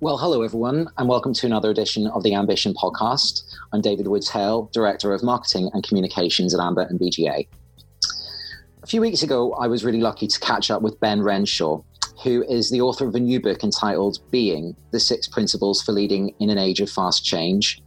Well, 0.00 0.16
hello, 0.16 0.42
everyone, 0.42 0.88
and 0.96 1.08
welcome 1.08 1.34
to 1.34 1.46
another 1.46 1.70
edition 1.70 2.06
of 2.06 2.22
the 2.22 2.32
Ambition 2.32 2.72
podcast. 2.72 3.42
I'm 3.72 3.80
David 3.80 4.06
Woods 4.06 4.28
Hale, 4.28 4.70
Director 4.72 5.12
of 5.12 5.24
Marketing 5.24 5.70
and 5.74 5.82
Communications 5.82 6.54
at 6.54 6.60
AMBA 6.60 6.88
and 6.88 7.00
BGA. 7.00 7.48
A 8.84 8.86
few 8.86 9.00
weeks 9.00 9.24
ago, 9.24 9.54
I 9.54 9.66
was 9.66 9.84
really 9.84 10.00
lucky 10.00 10.28
to 10.28 10.38
catch 10.38 10.70
up 10.70 10.82
with 10.82 11.00
Ben 11.00 11.20
Renshaw, 11.20 11.82
who 12.22 12.44
is 12.44 12.70
the 12.70 12.80
author 12.80 13.08
of 13.08 13.16
a 13.16 13.18
new 13.18 13.40
book 13.40 13.64
entitled 13.64 14.20
Being 14.30 14.76
The 14.92 15.00
Six 15.00 15.26
Principles 15.26 15.82
for 15.82 15.90
Leading 15.90 16.32
in 16.38 16.48
an 16.48 16.58
Age 16.58 16.80
of 16.80 16.88
Fast 16.88 17.24
Change. 17.24 17.82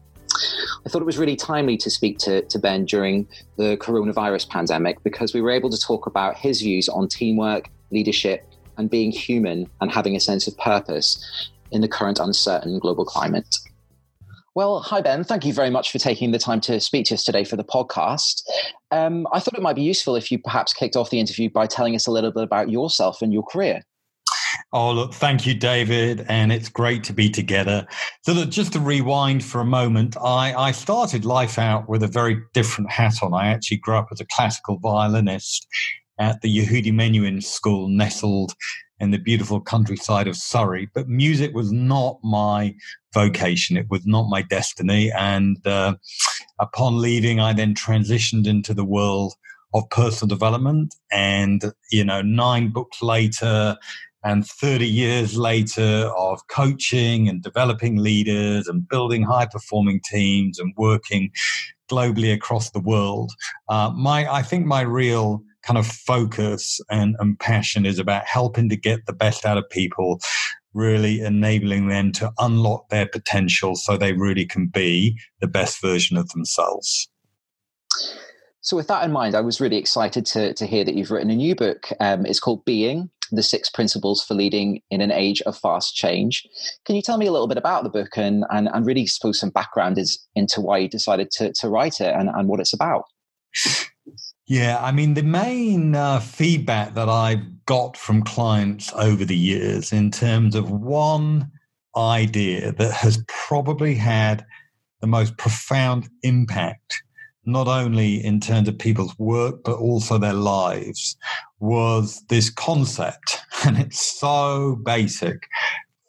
I 0.86 0.90
thought 0.90 1.02
it 1.02 1.06
was 1.06 1.18
really 1.18 1.38
timely 1.38 1.78
to 1.78 1.90
speak 1.90 2.18
to, 2.20 2.42
to 2.42 2.60
Ben 2.60 2.84
during 2.84 3.26
the 3.56 3.78
coronavirus 3.78 4.50
pandemic 4.50 5.02
because 5.04 5.34
we 5.34 5.40
were 5.40 5.52
able 5.52 5.70
to 5.70 5.80
talk 5.80 6.08
about 6.08 6.36
his 6.36 6.60
views 6.60 6.90
on 6.90 7.08
teamwork, 7.08 7.70
leadership, 7.90 8.46
and 8.78 8.90
being 8.90 9.12
human 9.12 9.70
and 9.80 9.90
having 9.90 10.18
a 10.18 10.20
sense 10.20 10.46
of 10.46 10.58
purpose 10.58 11.50
in 11.72 11.82
the 11.82 11.88
current 11.88 12.20
uncertain 12.20 12.80
global 12.80 13.06
climate. 13.06 13.56
Well, 14.54 14.82
hi, 14.82 15.00
Ben. 15.00 15.24
Thank 15.24 15.46
you 15.46 15.54
very 15.54 15.70
much 15.70 15.92
for 15.92 15.98
taking 15.98 16.32
the 16.32 16.40
time 16.40 16.60
to 16.62 16.82
speak 16.82 17.06
to 17.06 17.14
us 17.14 17.24
today 17.24 17.46
for 17.46 17.56
the 17.56 17.64
podcast. 17.64 18.42
Um, 18.92 19.26
I 19.32 19.40
thought 19.40 19.58
it 19.58 19.62
might 19.62 19.78
be 19.78 19.82
useful 19.82 20.18
if 20.18 20.30
you 20.30 20.40
perhaps 20.40 20.74
kicked 20.74 20.98
off 20.98 21.10
the 21.10 21.22
interview 21.22 21.50
by 21.50 21.68
telling 21.68 21.96
us 21.96 22.06
a 22.06 22.12
little 22.12 22.32
bit 22.32 22.44
about 22.44 22.70
yourself 22.70 23.22
and 23.22 23.32
your 23.32 23.44
career. 23.44 23.82
Oh, 24.74 24.92
look, 24.92 25.14
thank 25.14 25.46
you, 25.46 25.54
David. 25.54 26.26
And 26.28 26.52
it's 26.52 26.68
great 26.68 27.06
to 27.06 27.14
be 27.14 27.30
together. 27.30 27.88
So, 28.24 28.34
look, 28.34 28.50
just 28.50 28.74
to 28.74 28.82
rewind 28.82 29.44
for 29.44 29.62
a 29.62 29.66
moment, 29.66 30.18
I, 30.18 30.54
I 30.54 30.72
started 30.72 31.24
life 31.24 31.58
out 31.58 31.88
with 31.88 32.04
a 32.04 32.08
very 32.08 32.42
different 32.54 32.92
hat 32.92 33.16
on. 33.22 33.34
I 33.34 33.48
actually 33.48 33.78
grew 33.78 33.96
up 33.96 34.10
as 34.12 34.20
a 34.20 34.26
classical 34.26 34.80
violinist 34.80 35.66
at 36.20 36.42
the 36.42 36.58
Yehudi 36.58 36.92
Menuhin 36.94 37.42
School, 37.42 37.88
nestled 37.88 38.54
in 39.02 39.10
the 39.10 39.18
beautiful 39.18 39.60
countryside 39.60 40.28
of 40.28 40.38
Surrey. 40.38 40.88
But 40.94 41.10
music 41.10 41.54
was 41.54 41.72
not 41.72 42.20
my 42.24 42.76
vocation, 43.14 43.76
it 43.76 43.88
was 43.90 44.06
not 44.06 44.30
my 44.30 44.44
destiny. 44.44 45.12
And 45.12 45.58
uh, 45.66 45.96
upon 46.60 47.02
leaving, 47.02 47.40
I 47.40 47.52
then 47.52 47.74
transitioned 47.74 48.48
into 48.48 48.74
the 48.74 48.86
world 48.86 49.34
of 49.74 49.90
personal 49.90 50.30
development. 50.30 50.94
And, 51.12 51.74
you 51.92 52.06
know, 52.06 52.22
nine 52.22 52.70
books 52.70 53.02
later, 53.02 53.76
and 54.24 54.46
30 54.46 54.88
years 54.88 55.36
later 55.36 56.12
of 56.16 56.46
coaching 56.48 57.28
and 57.28 57.42
developing 57.42 57.98
leaders 57.98 58.68
and 58.68 58.88
building 58.88 59.24
high 59.24 59.48
performing 59.48 60.00
teams 60.06 60.60
and 60.60 60.74
working 60.78 61.32
globally 61.90 62.32
across 62.32 62.70
the 62.70 62.80
world 62.80 63.32
uh, 63.70 63.90
my 63.96 64.32
i 64.32 64.44
think 64.44 64.64
my 64.64 64.82
real 64.82 65.44
kind 65.64 65.78
of 65.78 65.86
focus 65.86 66.80
and, 66.90 67.16
and 67.20 67.40
passion 67.40 67.86
is 67.86 68.00
about 68.00 68.26
helping 68.26 68.70
to 68.70 68.76
get 68.76 69.06
the 69.06 69.14
best 69.14 69.46
out 69.46 69.58
of 69.58 69.70
people, 69.70 70.20
really 70.74 71.22
enabling 71.22 71.88
them 71.88 72.12
to 72.14 72.32
unlock 72.40 72.90
their 72.90 73.06
potential 73.06 73.76
so 73.76 73.98
they 73.98 74.14
really 74.14 74.46
can 74.46 74.68
be 74.68 75.18
the 75.40 75.48
best 75.48 75.82
version 75.82 76.18
of 76.18 76.30
themselves. 76.30 77.10
So, 78.64 78.78
with 78.78 78.88
that 78.88 79.04
in 79.04 79.12
mind, 79.12 79.34
I 79.34 79.42
was 79.42 79.60
really 79.60 79.78
excited 79.78 80.26
to, 80.28 80.54
to 80.54 80.66
hear 80.68 80.84
that 80.84 80.94
you've 80.94 81.10
written 81.10 81.32
a 81.32 81.36
new 81.36 81.56
book. 81.56 81.90
Um, 82.00 82.28
it's 82.28 82.40
called 82.40 82.64
Being 82.64 83.10
The 83.32 83.42
Six 83.42 83.72
Principles 83.72 84.24
for 84.24 84.36
Leading 84.36 84.82
in 84.92 85.02
an 85.02 85.12
Age 85.12 85.42
of 85.42 85.58
Fast 85.58 85.96
Change. 85.96 86.48
Can 86.86 86.96
you 86.96 87.02
tell 87.02 87.18
me 87.18 87.26
a 87.26 87.32
little 87.32 87.48
bit 87.48 87.58
about 87.58 87.84
the 87.84 87.90
book 87.90 88.18
and, 88.18 88.46
and, 88.52 88.70
and 88.72 88.86
really 88.86 89.08
suppose 89.08 89.40
some 89.40 89.50
background 89.50 89.98
is 89.98 90.24
into 90.36 90.62
why 90.62 90.78
you 90.78 90.88
decided 90.88 91.32
to, 91.32 91.52
to 91.54 91.70
write 91.70 92.00
it 92.00 92.14
and, 92.16 92.30
and 92.30 92.48
what 92.48 92.60
it's 92.60 92.74
about? 92.74 93.06
Yeah, 94.52 94.84
I 94.84 94.92
mean, 94.92 95.14
the 95.14 95.24
main 95.24 95.96
uh, 95.96 96.20
feedback 96.20 96.94
that 96.96 97.08
I've 97.08 97.64
got 97.66 97.96
from 97.96 98.22
clients 98.22 98.92
over 98.96 99.24
the 99.24 99.34
years 99.34 99.94
in 99.94 100.12
terms 100.12 100.56
of 100.56 100.70
one 100.70 101.50
idea 101.96 102.74
that 102.74 102.92
has 102.92 103.24
probably 103.30 103.96
had 103.96 104.46
the 105.00 105.08
most 105.08 105.38
profound 105.38 106.10
impact, 106.24 107.02
not 107.46 107.70
only 107.70 108.22
in 108.22 108.42
terms 108.42 108.68
of 108.68 108.78
people's 108.78 109.18
work, 109.18 109.64
but 109.64 109.78
also 109.78 110.18
their 110.18 110.34
lives, 110.34 111.16
was 111.62 112.22
this 112.28 112.50
concept. 112.50 113.40
And 113.66 113.78
it's 113.78 114.20
so 114.20 114.82
basic, 114.84 115.48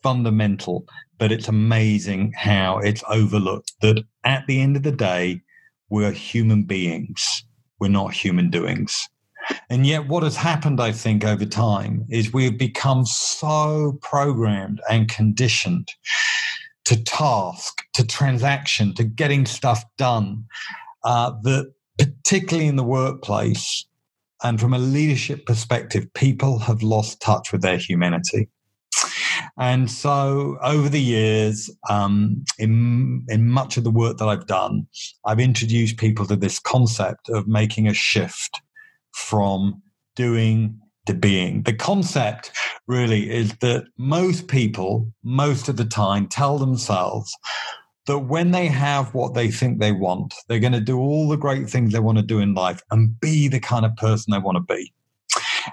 fundamental, 0.02 0.84
but 1.16 1.30
it's 1.30 1.46
amazing 1.46 2.32
how 2.36 2.78
it's 2.78 3.04
overlooked 3.08 3.74
that 3.82 4.02
at 4.24 4.48
the 4.48 4.60
end 4.60 4.74
of 4.74 4.82
the 4.82 4.90
day, 4.90 5.42
we're 5.90 6.10
human 6.10 6.64
beings 6.64 7.44
we're 7.82 7.88
not 7.88 8.12
human 8.12 8.48
doings. 8.48 9.08
And 9.68 9.84
yet, 9.84 10.06
what 10.06 10.22
has 10.22 10.36
happened, 10.36 10.80
I 10.80 10.92
think, 10.92 11.24
over 11.24 11.44
time 11.44 12.06
is 12.08 12.32
we've 12.32 12.56
become 12.56 13.04
so 13.04 13.98
programmed 14.00 14.80
and 14.88 15.08
conditioned 15.08 15.88
to 16.84 17.02
task, 17.02 17.82
to 17.94 18.06
transaction, 18.06 18.94
to 18.94 19.02
getting 19.02 19.46
stuff 19.46 19.82
done 19.98 20.44
uh, 21.02 21.32
that, 21.42 21.72
particularly 21.98 22.68
in 22.68 22.76
the 22.76 22.84
workplace 22.84 23.84
and 24.44 24.60
from 24.60 24.74
a 24.74 24.78
leadership 24.78 25.44
perspective, 25.44 26.06
people 26.14 26.60
have 26.60 26.84
lost 26.84 27.20
touch 27.20 27.50
with 27.50 27.62
their 27.62 27.78
humanity. 27.78 28.48
And 29.58 29.90
so 29.90 30.58
over 30.62 30.88
the 30.88 31.00
years, 31.00 31.70
um, 31.90 32.44
in, 32.58 33.24
in 33.28 33.50
much 33.50 33.76
of 33.76 33.84
the 33.84 33.90
work 33.90 34.18
that 34.18 34.28
I've 34.28 34.46
done, 34.46 34.86
I've 35.24 35.40
introduced 35.40 35.98
people 35.98 36.26
to 36.26 36.36
this 36.36 36.58
concept 36.58 37.28
of 37.28 37.46
making 37.46 37.86
a 37.86 37.94
shift 37.94 38.60
from 39.12 39.82
doing 40.16 40.78
to 41.06 41.14
being. 41.14 41.62
The 41.64 41.74
concept 41.74 42.52
really 42.86 43.30
is 43.30 43.54
that 43.58 43.84
most 43.98 44.48
people, 44.48 45.12
most 45.22 45.68
of 45.68 45.76
the 45.76 45.84
time, 45.84 46.28
tell 46.28 46.58
themselves 46.58 47.36
that 48.06 48.18
when 48.20 48.50
they 48.50 48.66
have 48.66 49.14
what 49.14 49.34
they 49.34 49.50
think 49.50 49.78
they 49.78 49.92
want, 49.92 50.34
they're 50.48 50.58
going 50.58 50.72
to 50.72 50.80
do 50.80 50.98
all 50.98 51.28
the 51.28 51.36
great 51.36 51.68
things 51.68 51.92
they 51.92 52.00
want 52.00 52.18
to 52.18 52.24
do 52.24 52.38
in 52.38 52.54
life 52.54 52.82
and 52.90 53.18
be 53.20 53.48
the 53.48 53.60
kind 53.60 53.84
of 53.84 53.94
person 53.96 54.32
they 54.32 54.38
want 54.38 54.56
to 54.56 54.74
be. 54.74 54.92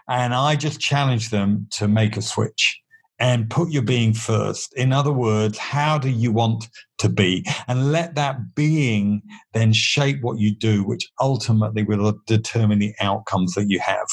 And 0.08 0.34
I 0.34 0.56
just 0.56 0.80
challenge 0.80 1.30
them 1.30 1.68
to 1.72 1.88
make 1.88 2.18
a 2.18 2.22
switch 2.22 2.79
and 3.20 3.50
put 3.50 3.70
your 3.70 3.82
being 3.82 4.14
first. 4.14 4.74
In 4.76 4.94
other 4.94 5.12
words, 5.12 5.58
how 5.58 5.98
do 5.98 6.10
you 6.10 6.32
want 6.32 6.68
to 7.00 7.10
be? 7.10 7.46
And 7.68 7.92
let 7.92 8.16
that 8.16 8.56
being 8.56 9.22
then 9.54 9.74
shape 9.74 10.22
what 10.22 10.40
you 10.40 10.56
do, 10.56 10.84
which 10.84 11.10
ultimately 11.20 11.84
will 11.84 12.14
determine 12.28 12.80
the 12.80 12.94
outcomes 13.02 13.54
that 13.56 13.68
you 13.68 13.80
have. 13.80 14.08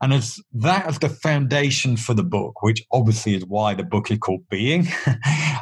And 0.00 0.12
as 0.12 0.38
that 0.54 0.88
is 0.88 0.98
the 0.98 1.08
foundation 1.08 1.96
for 1.96 2.14
the 2.14 2.22
book, 2.22 2.62
which 2.62 2.84
obviously 2.92 3.34
is 3.34 3.44
why 3.46 3.74
the 3.74 3.84
book 3.84 4.10
is 4.10 4.18
called 4.18 4.48
Being, 4.48 4.88
uh, 5.06 5.12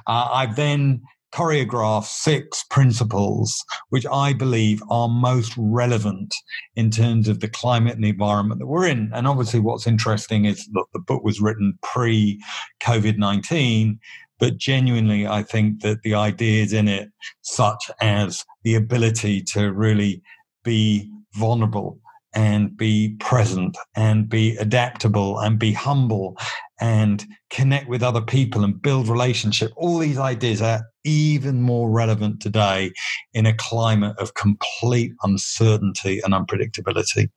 I've 0.07 0.57
then 0.57 1.03
choreograph 1.37 2.05
six 2.05 2.65
principles 2.71 3.63
which 3.91 4.07
I 4.07 4.33
believe 4.33 4.83
are 4.89 5.09
most 5.09 5.53
relevant 5.59 6.35
in 6.77 6.91
terms 6.91 7.29
of 7.29 7.41
the 7.41 7.49
climate 7.49 7.95
and 7.95 8.05
the 8.05 8.09
environment 8.09 8.59
that 8.59 8.67
we're 8.67 8.87
in. 8.87 9.11
And 9.13 9.29
obviously, 9.29 9.61
what's 9.61 9.87
interesting 9.87 10.47
is 10.47 10.67
that 10.73 10.87
the 10.95 10.99
book 10.99 11.23
was 11.23 11.41
written 11.41 11.79
pre 11.83 12.43
COVID 12.83 13.19
19. 13.19 13.99
But 14.39 14.57
genuinely, 14.57 15.27
I 15.27 15.43
think 15.43 15.83
that 15.83 16.03
the 16.03 16.15
ideas 16.15 16.73
in 16.73 16.89
it, 16.89 17.09
such 17.43 17.91
as 18.01 18.45
the 18.65 18.75
ability 18.75 19.43
to 19.55 19.73
really 19.73 20.23
be 20.63 21.11
vulnerable 21.35 21.99
and 22.37 22.77
be 22.77 23.17
present 23.19 23.77
and 23.97 24.29
be 24.29 24.57
adaptable 24.59 25.39
and 25.39 25.59
be 25.59 25.73
humble 25.73 26.37
and 26.79 27.25
connect 27.49 27.89
with 27.89 28.03
other 28.03 28.21
people 28.21 28.63
and 28.63 28.81
build 28.83 29.09
relationship. 29.09 29.73
All 29.75 29.99
these 29.99 30.19
ideas 30.19 30.61
are 30.61 30.83
even 31.05 31.63
more 31.63 31.91
relevant 31.91 32.43
today 32.43 32.93
in 33.33 33.47
a 33.47 33.55
climate 33.55 34.17
of 34.19 34.35
complete 34.35 35.13
uncertainty 35.23 36.21
and 36.23 36.35
unpredictability 36.35 37.31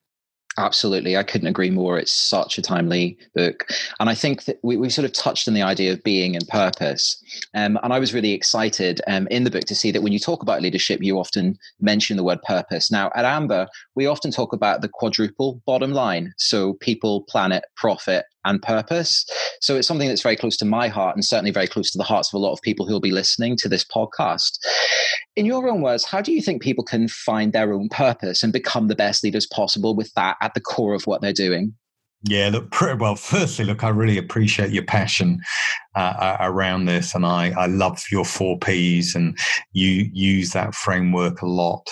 Absolutely. 0.60 1.16
I 1.16 1.24
couldn't 1.24 1.48
agree 1.48 1.70
more. 1.70 1.98
It's 1.98 2.12
such 2.12 2.58
a 2.58 2.62
timely 2.62 3.18
book. 3.34 3.66
And 4.02 4.10
I 4.10 4.14
think 4.14 4.44
that 4.44 4.60
we, 4.62 4.76
we 4.76 4.90
sort 4.90 5.06
of 5.06 5.14
touched 5.14 5.48
on 5.48 5.54
the 5.54 5.62
idea 5.62 5.94
of 5.94 6.04
being 6.04 6.36
and 6.36 6.46
purpose. 6.50 7.24
Um, 7.56 7.80
and 7.82 7.94
I 7.94 8.00
was 8.00 8.14
really 8.14 8.34
excited 8.34 9.00
um, 9.08 9.26
in 9.32 9.46
the 9.46 9.52
book 9.52 9.64
to 9.64 9.76
see 9.76 9.90
that 9.92 10.02
when 10.02 10.12
you 10.12 10.20
talk 10.20 10.42
about 10.44 10.62
leadership, 10.62 11.02
you 11.02 11.18
often 11.18 11.58
mention 11.80 12.18
the 12.18 12.26
word 12.26 12.42
purpose. 12.42 12.92
Now, 12.92 13.10
at 13.16 13.24
AMBA, 13.24 13.70
we 13.96 14.06
often 14.06 14.32
talk 14.32 14.52
about 14.52 14.82
the 14.82 14.90
quadruple 14.90 15.62
bottom 15.66 15.94
line. 15.94 16.34
So 16.38 16.74
people, 16.74 17.22
planet, 17.30 17.64
profit, 17.78 18.26
and 18.46 18.62
purpose. 18.62 19.26
So 19.62 19.76
it's 19.76 19.88
something 19.88 20.08
that's 20.08 20.22
very 20.22 20.36
close 20.36 20.58
to 20.58 20.66
my 20.66 20.88
heart 20.88 21.16
and 21.16 21.26
certainly 21.26 21.52
very 21.52 21.68
close 21.68 21.92
to 21.92 21.98
the 21.98 22.04
hearts 22.04 22.34
of 22.34 22.38
a 22.38 22.44
lot 22.44 22.54
of 22.54 22.62
people 22.62 22.86
who 22.86 22.94
will 22.94 23.00
be 23.00 23.12
listening 23.12 23.58
to 23.58 23.70
this 23.70 23.84
podcast. 23.84 24.60
In 25.36 25.46
your 25.46 25.70
own 25.70 25.82
words, 25.82 26.06
how 26.06 26.22
do 26.22 26.32
you 26.32 26.42
think 26.42 26.62
people 26.62 26.84
can 26.84 27.08
find 27.08 27.54
their 27.54 27.74
own 27.74 27.90
purpose 27.90 28.44
and 28.44 28.54
become 28.54 28.88
the 28.88 28.96
best 28.96 29.24
leaders 29.24 29.48
possible 29.48 29.96
with 29.96 30.14
that 30.14 30.38
at 30.42 30.54
the 30.54 30.62
core 30.62 30.94
of 30.94 31.04
what 31.04 31.22
they're 31.22 31.34
doing? 31.34 31.74
Yeah, 32.24 32.50
look, 32.50 32.82
well. 33.00 33.16
Firstly, 33.16 33.64
look, 33.64 33.86
I 33.86 33.90
really 33.90 34.18
appreciate 34.18 34.72
your 34.72 34.84
passion 34.84 35.40
uh, 35.96 36.36
around 36.42 36.86
this, 36.86 37.16
and 37.16 37.26
I, 37.26 37.52
I 37.52 37.68
love 37.68 38.04
your 38.12 38.26
four 38.26 38.58
Ps, 38.60 39.16
and 39.16 39.38
you 39.72 40.10
use 40.12 40.52
that 40.52 40.76
framework 40.76 41.42
a 41.42 41.48
lot. 41.48 41.90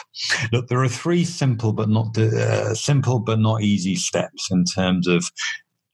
Look, 0.51 0.67
there 0.67 0.83
are 0.83 0.89
three 0.89 1.23
simple 1.23 1.71
but 1.71 1.87
not 1.87 2.17
uh, 2.17 2.75
simple 2.75 3.19
but 3.19 3.39
not 3.39 3.61
easy 3.61 3.95
steps 3.95 4.49
in 4.51 4.65
terms 4.65 5.07
of 5.07 5.31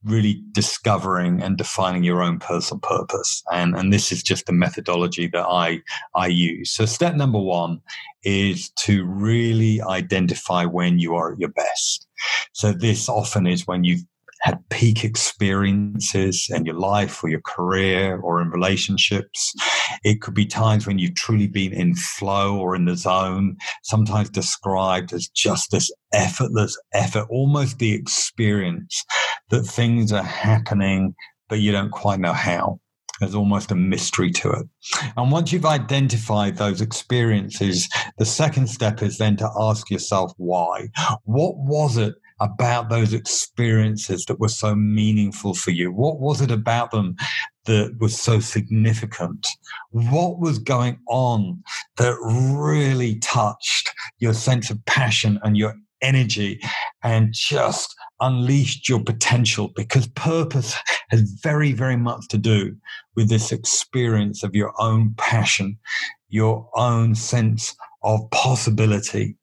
really 0.05 0.41
discovering 0.51 1.41
and 1.41 1.57
defining 1.57 2.03
your 2.03 2.21
own 2.21 2.39
personal 2.39 2.79
purpose. 2.79 3.43
And, 3.51 3.75
and 3.75 3.91
this 3.91 4.11
is 4.11 4.23
just 4.23 4.45
the 4.45 4.53
methodology 4.53 5.27
that 5.27 5.45
I, 5.45 5.81
I 6.15 6.27
use. 6.27 6.71
So, 6.71 6.85
step 6.85 7.15
number 7.15 7.39
one 7.39 7.79
is 8.23 8.69
to 8.71 9.05
really 9.05 9.81
identify 9.81 10.65
when 10.65 10.99
you 10.99 11.15
are 11.15 11.33
at 11.33 11.39
your 11.39 11.49
best. 11.49 12.07
So, 12.53 12.71
this 12.71 13.09
often 13.09 13.47
is 13.47 13.67
when 13.67 13.83
you've 13.83 14.03
had 14.43 14.61
peak 14.69 15.05
experiences 15.05 16.47
in 16.49 16.65
your 16.65 16.75
life 16.75 17.23
or 17.23 17.29
your 17.29 17.41
career 17.41 18.19
or 18.19 18.41
in 18.41 18.49
relationships. 18.49 19.53
It 20.03 20.19
could 20.19 20.33
be 20.33 20.45
times 20.45 20.85
when 20.85 20.99
you've 20.99 21.15
truly 21.15 21.47
been 21.47 21.71
in 21.71 21.95
flow 21.95 22.57
or 22.57 22.75
in 22.75 22.83
the 22.83 22.97
zone, 22.97 23.55
sometimes 23.83 24.29
described 24.29 25.13
as 25.13 25.29
just 25.29 25.71
this 25.71 25.89
effortless 26.11 26.77
effort, 26.93 27.25
almost 27.29 27.79
the 27.79 27.93
experience 27.93 29.05
that 29.49 29.63
things 29.63 30.11
are 30.11 30.23
happening, 30.23 31.15
but 31.49 31.59
you 31.59 31.71
don't 31.71 31.91
quite 31.91 32.19
know 32.19 32.33
how. 32.33 32.79
There's 33.19 33.35
almost 33.35 33.71
a 33.71 33.75
mystery 33.75 34.31
to 34.31 34.49
it. 34.51 34.67
And 35.15 35.31
once 35.31 35.51
you've 35.51 35.65
identified 35.65 36.57
those 36.57 36.81
experiences, 36.81 37.87
the 38.17 38.25
second 38.25 38.67
step 38.67 39.01
is 39.01 39.17
then 39.17 39.37
to 39.37 39.49
ask 39.57 39.89
yourself 39.89 40.33
why. 40.37 40.89
What 41.23 41.55
was 41.57 41.97
it 41.97 42.15
about 42.39 42.89
those 42.89 43.13
experiences 43.13 44.25
that 44.25 44.39
were 44.39 44.49
so 44.49 44.75
meaningful 44.75 45.53
for 45.53 45.71
you? 45.71 45.91
What 45.91 46.19
was 46.19 46.41
it 46.41 46.51
about 46.51 46.91
them 46.91 47.15
that 47.65 47.95
was 47.99 48.19
so 48.19 48.39
significant? 48.39 49.47
What 49.91 50.39
was 50.39 50.59
going 50.59 50.99
on 51.07 51.63
that 51.97 52.17
really 52.21 53.19
touched 53.19 53.91
your 54.17 54.33
sense 54.33 54.69
of 54.69 54.83
passion 54.85 55.39
and 55.43 55.55
your 55.55 55.75
energy 56.01 56.59
and 57.03 57.33
just 57.33 57.95
unleashed 58.19 58.87
your 58.87 59.03
potential? 59.03 59.71
Because 59.75 60.07
purpose 60.07 60.75
has 61.09 61.21
very, 61.43 61.71
very 61.73 61.97
much 61.97 62.27
to 62.29 62.37
do 62.37 62.75
with 63.15 63.29
this 63.29 63.51
experience 63.51 64.43
of 64.43 64.55
your 64.55 64.73
own 64.79 65.13
passion, 65.17 65.77
your 66.29 66.69
own 66.75 67.15
sense 67.15 67.75
of 68.03 68.29
possibility 68.31 69.37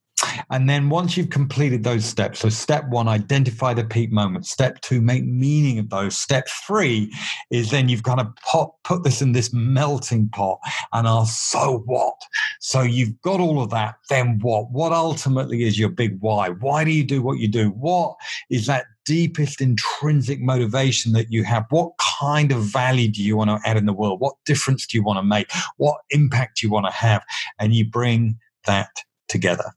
and 0.50 0.68
then 0.68 0.88
once 0.88 1.16
you've 1.16 1.30
completed 1.30 1.84
those 1.84 2.04
steps, 2.04 2.40
so 2.40 2.48
step 2.48 2.88
one, 2.88 3.08
identify 3.08 3.74
the 3.74 3.84
peak 3.84 4.10
moment. 4.10 4.46
Step 4.46 4.80
two, 4.80 5.00
make 5.00 5.24
meaning 5.24 5.78
of 5.78 5.90
those. 5.90 6.16
Step 6.16 6.48
three 6.66 7.12
is 7.50 7.70
then 7.70 7.88
you've 7.88 8.02
kind 8.02 8.20
of 8.20 8.28
put, 8.50 8.70
put 8.84 9.04
this 9.04 9.22
in 9.22 9.32
this 9.32 9.52
melting 9.52 10.28
pot 10.30 10.58
and 10.92 11.06
ask, 11.06 11.50
so 11.50 11.82
what? 11.86 12.14
So 12.60 12.82
you've 12.82 13.20
got 13.22 13.40
all 13.40 13.62
of 13.62 13.70
that, 13.70 13.96
then 14.08 14.38
what? 14.40 14.70
What 14.70 14.92
ultimately 14.92 15.64
is 15.64 15.78
your 15.78 15.88
big 15.88 16.18
why? 16.20 16.50
Why 16.50 16.84
do 16.84 16.90
you 16.90 17.04
do 17.04 17.22
what 17.22 17.38
you 17.38 17.48
do? 17.48 17.70
What 17.70 18.16
is 18.50 18.66
that 18.66 18.86
deepest 19.04 19.60
intrinsic 19.60 20.40
motivation 20.40 21.12
that 21.12 21.32
you 21.32 21.42
have? 21.44 21.64
What 21.70 21.92
kind 22.20 22.52
of 22.52 22.62
value 22.62 23.08
do 23.08 23.22
you 23.22 23.36
want 23.36 23.50
to 23.50 23.68
add 23.68 23.76
in 23.76 23.86
the 23.86 23.92
world? 23.92 24.20
What 24.20 24.34
difference 24.46 24.86
do 24.86 24.96
you 24.96 25.02
want 25.02 25.18
to 25.18 25.22
make? 25.22 25.50
What 25.78 25.96
impact 26.10 26.60
do 26.60 26.66
you 26.66 26.72
want 26.72 26.86
to 26.86 26.92
have? 26.92 27.24
And 27.58 27.74
you 27.74 27.84
bring 27.88 28.38
that 28.66 28.90
together. 29.28 29.72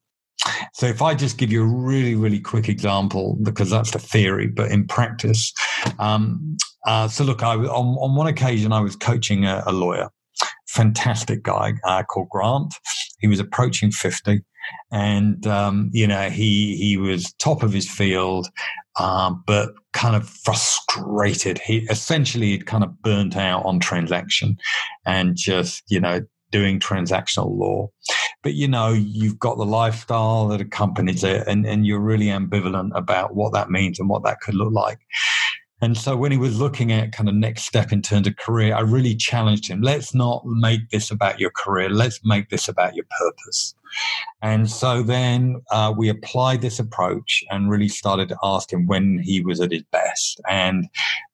So 0.74 0.88
if 0.88 1.01
I 1.01 1.13
just 1.16 1.38
give 1.38 1.51
you 1.51 1.63
a 1.63 1.66
really, 1.66 2.16
really 2.16 2.40
quick 2.40 2.68
example, 2.68 3.38
because 3.44 3.69
that's 3.69 3.92
the 3.92 4.00
theory, 4.00 4.48
but 4.48 4.72
in 4.72 4.88
practice, 4.88 5.54
um, 6.00 6.57
uh, 6.86 7.07
so 7.07 7.24
look, 7.24 7.44
I 7.44 7.56
on, 7.56 7.95
on 7.98 8.16
one 8.16 8.28
occasion 8.28 8.74
I 8.74 8.81
was 8.81 8.95
coaching 8.95 9.45
a, 9.45 9.63
a 9.66 9.72
lawyer, 9.72 10.10
fantastic 10.68 11.44
guy 11.44 11.74
uh, 11.86 12.04
called 12.04 12.30
Grant. 12.30 12.74
He 13.19 13.28
was 13.28 13.40
approaching 13.40 13.92
fifty, 13.92 14.44
and 14.92 15.45
um, 15.48 15.90
you 15.94 16.07
know 16.07 16.30
he 16.30 16.75
he 16.75 16.98
was 16.98 17.34
top 17.40 17.63
of 17.63 17.72
his 17.72 17.90
field, 17.90 18.50
um, 19.00 19.44
but 19.48 19.69
kind 19.94 20.16
of 20.16 20.28
frustrated. 20.28 21.60
He 21.60 21.88
essentially 21.90 22.51
had 22.51 22.66
kind 22.66 22.84
of 22.84 23.01
burnt 23.01 23.38
out 23.38 23.66
on 23.66 23.80
transaction, 23.80 24.57
and 25.06 25.38
just 25.38 25.84
you 25.88 26.01
know 26.01 26.22
doing 26.53 26.79
transactional 26.79 27.57
law. 27.57 27.89
But 28.44 28.53
you 28.53 28.67
know, 28.67 28.94
you've 28.94 29.39
got 29.39 29.57
the 29.57 29.65
lifestyle 29.65 30.47
that 30.50 30.61
accompanies 30.61 31.23
it, 31.23 31.45
and, 31.47 31.65
and 31.65 31.85
you're 31.85 32.00
really 32.00 32.27
ambivalent 32.27 32.91
about 32.94 33.35
what 33.35 33.51
that 33.53 33.69
means 33.69 34.00
and 34.00 34.07
what 34.07 34.23
that 34.23 34.39
could 34.39 34.55
look 34.55 34.71
like. 34.71 35.00
And 35.81 35.97
so 35.97 36.15
when 36.15 36.31
he 36.31 36.38
was 36.38 36.61
looking 36.61 36.94
at 36.94 37.11
kind 37.11 37.27
of 37.27 37.35
next 37.35 37.63
step 37.63 37.91
in 37.91 38.01
terms 38.01 38.25
of 38.25 38.38
career, 38.38 38.73
I 38.73 38.81
really 38.81 39.15
challenged 39.15 39.67
him. 39.67 39.81
Let's 39.81 40.13
not 40.13 40.45
make 40.45 40.89
this 40.91 41.11
about 41.11 41.41
your 41.41 41.51
career. 41.51 41.89
Let's 41.89 42.21
make 42.23 42.50
this 42.50 42.69
about 42.69 42.95
your 42.95 43.03
purpose. 43.19 43.75
And 44.41 44.69
so 44.69 45.03
then 45.03 45.61
uh, 45.71 45.94
we 45.95 46.07
applied 46.07 46.61
this 46.61 46.79
approach 46.79 47.44
and 47.49 47.69
really 47.69 47.89
started 47.89 48.29
to 48.29 48.38
ask 48.44 48.71
him 48.71 48.88
when 48.88 49.19
he 49.21 49.41
was 49.41 49.59
at 49.59 49.73
his 49.73 49.83
best. 49.91 50.39
And 50.49 50.88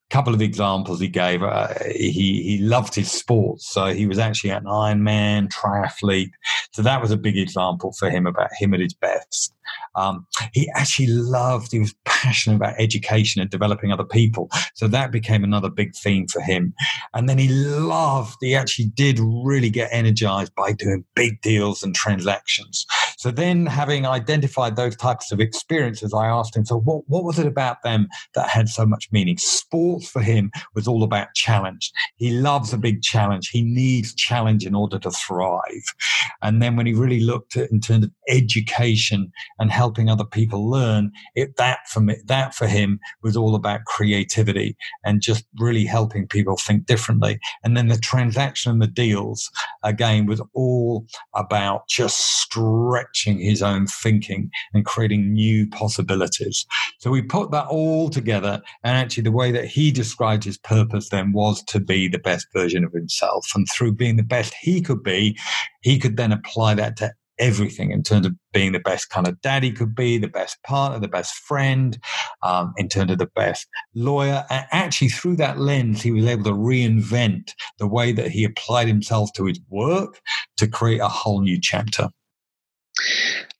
couple 0.09 0.33
of 0.33 0.41
examples 0.41 0.99
he 0.99 1.07
gave. 1.07 1.43
Uh, 1.43 1.73
he 1.85 2.43
he 2.43 2.57
loved 2.61 2.95
his 2.95 3.11
sports, 3.11 3.71
so 3.71 3.93
he 3.93 4.07
was 4.07 4.19
actually 4.19 4.49
an 4.51 4.65
Ironman 4.65 5.49
triathlete. 5.49 6.31
So 6.73 6.81
that 6.81 7.01
was 7.01 7.11
a 7.11 7.17
big 7.17 7.37
example 7.37 7.93
for 7.97 8.09
him 8.09 8.25
about 8.27 8.49
him 8.57 8.73
at 8.73 8.79
his 8.79 8.93
best. 8.93 9.53
Um, 9.95 10.25
he 10.53 10.69
actually 10.75 11.07
loved, 11.07 11.71
he 11.71 11.79
was 11.79 11.93
passionate 12.05 12.55
about 12.55 12.79
education 12.79 13.41
and 13.41 13.49
developing 13.49 13.91
other 13.91 14.05
people. 14.05 14.49
So 14.75 14.87
that 14.87 15.11
became 15.11 15.43
another 15.43 15.69
big 15.69 15.95
theme 15.95 16.27
for 16.27 16.41
him. 16.41 16.73
And 17.13 17.27
then 17.27 17.37
he 17.37 17.49
loved, 17.49 18.37
he 18.41 18.55
actually 18.55 18.85
did 18.85 19.19
really 19.19 19.69
get 19.69 19.89
energized 19.91 20.53
by 20.55 20.71
doing 20.73 21.05
big 21.15 21.41
deals 21.41 21.83
and 21.83 21.93
transactions. 21.93 22.85
So 23.19 23.31
then, 23.31 23.65
having 23.65 24.05
identified 24.05 24.77
those 24.77 24.95
types 24.95 25.33
of 25.33 25.41
experiences, 25.41 26.13
I 26.13 26.27
asked 26.27 26.55
him, 26.55 26.63
so 26.63 26.79
what, 26.79 27.03
what 27.07 27.25
was 27.25 27.37
it 27.37 27.47
about 27.47 27.83
them 27.83 28.07
that 28.33 28.47
had 28.47 28.69
so 28.69 28.85
much 28.85 29.09
meaning? 29.11 29.37
Sports 29.37 30.09
for 30.09 30.21
him 30.21 30.51
was 30.73 30.87
all 30.87 31.03
about 31.03 31.33
challenge. 31.35 31.91
He 32.15 32.31
loves 32.31 32.71
a 32.71 32.77
big 32.77 33.01
challenge. 33.01 33.49
He 33.49 33.61
needs 33.61 34.15
challenge 34.15 34.65
in 34.65 34.73
order 34.73 34.97
to 34.99 35.11
thrive. 35.11 35.93
And 36.41 36.61
then 36.61 36.77
when 36.77 36.85
he 36.85 36.93
really 36.93 37.19
looked 37.19 37.57
at 37.57 37.69
in 37.71 37.81
terms 37.81 38.05
of 38.05 38.11
education 38.29 39.33
and 39.59 39.69
helping 39.69 40.09
other 40.09 40.23
people 40.23 40.69
learn 40.69 41.11
it 41.35 41.57
that 41.57 41.79
for 41.89 41.99
me 41.99 42.15
that 42.25 42.53
for 42.53 42.67
him 42.67 42.99
was 43.21 43.35
all 43.35 43.55
about 43.55 43.85
creativity 43.85 44.77
and 45.03 45.21
just 45.21 45.45
really 45.59 45.85
helping 45.85 46.27
people 46.27 46.55
think 46.55 46.85
differently 46.85 47.39
and 47.63 47.75
then 47.75 47.87
the 47.87 47.97
transaction 47.97 48.71
and 48.71 48.81
the 48.81 48.87
deals 48.87 49.49
again 49.83 50.25
was 50.25 50.41
all 50.53 51.05
about 51.35 51.87
just 51.87 52.41
stretching 52.41 53.39
his 53.39 53.61
own 53.61 53.87
thinking 53.87 54.49
and 54.73 54.85
creating 54.85 55.33
new 55.33 55.67
possibilities. 55.69 56.65
So 56.99 57.11
we 57.11 57.21
put 57.21 57.51
that 57.51 57.67
all 57.67 58.09
together 58.09 58.61
and 58.83 58.97
actually 58.97 59.23
the 59.23 59.31
way 59.31 59.51
that 59.51 59.65
he 59.65 59.91
described 59.91 60.43
his 60.43 60.57
purpose 60.57 61.09
then 61.09 61.33
was 61.33 61.63
to 61.63 61.79
be 61.79 62.07
the 62.07 62.19
best 62.19 62.47
version 62.53 62.83
of 62.83 62.93
himself. 62.93 63.47
And 63.55 63.67
through 63.69 63.93
being 63.93 64.17
the 64.17 64.23
best 64.23 64.53
he 64.61 64.81
could 64.81 65.03
be 65.03 65.37
he 65.81 65.97
could 65.97 66.17
then 66.17 66.31
apply 66.31 66.73
that 66.75 66.97
to 66.97 67.11
everything 67.39 67.91
in 67.91 68.03
terms 68.03 68.25
of 68.25 68.35
being 68.53 68.71
the 68.71 68.79
best 68.79 69.09
kind 69.09 69.27
of 69.27 69.39
dad 69.41 69.63
he 69.63 69.71
could 69.71 69.95
be, 69.95 70.17
the 70.17 70.27
best 70.27 70.61
partner, 70.63 70.99
the 70.99 71.07
best 71.07 71.33
friend, 71.33 71.97
um, 72.43 72.73
in 72.77 72.87
terms 72.87 73.11
of 73.11 73.17
the 73.17 73.29
best 73.35 73.67
lawyer. 73.95 74.45
And 74.49 74.65
actually, 74.71 75.09
through 75.09 75.37
that 75.37 75.59
lens, 75.59 76.01
he 76.01 76.11
was 76.11 76.25
able 76.25 76.43
to 76.45 76.51
reinvent 76.51 77.51
the 77.77 77.87
way 77.87 78.11
that 78.11 78.29
he 78.29 78.43
applied 78.43 78.87
himself 78.87 79.31
to 79.33 79.45
his 79.45 79.59
work 79.69 80.19
to 80.57 80.67
create 80.67 81.01
a 81.01 81.07
whole 81.07 81.41
new 81.41 81.59
chapter. 81.59 82.09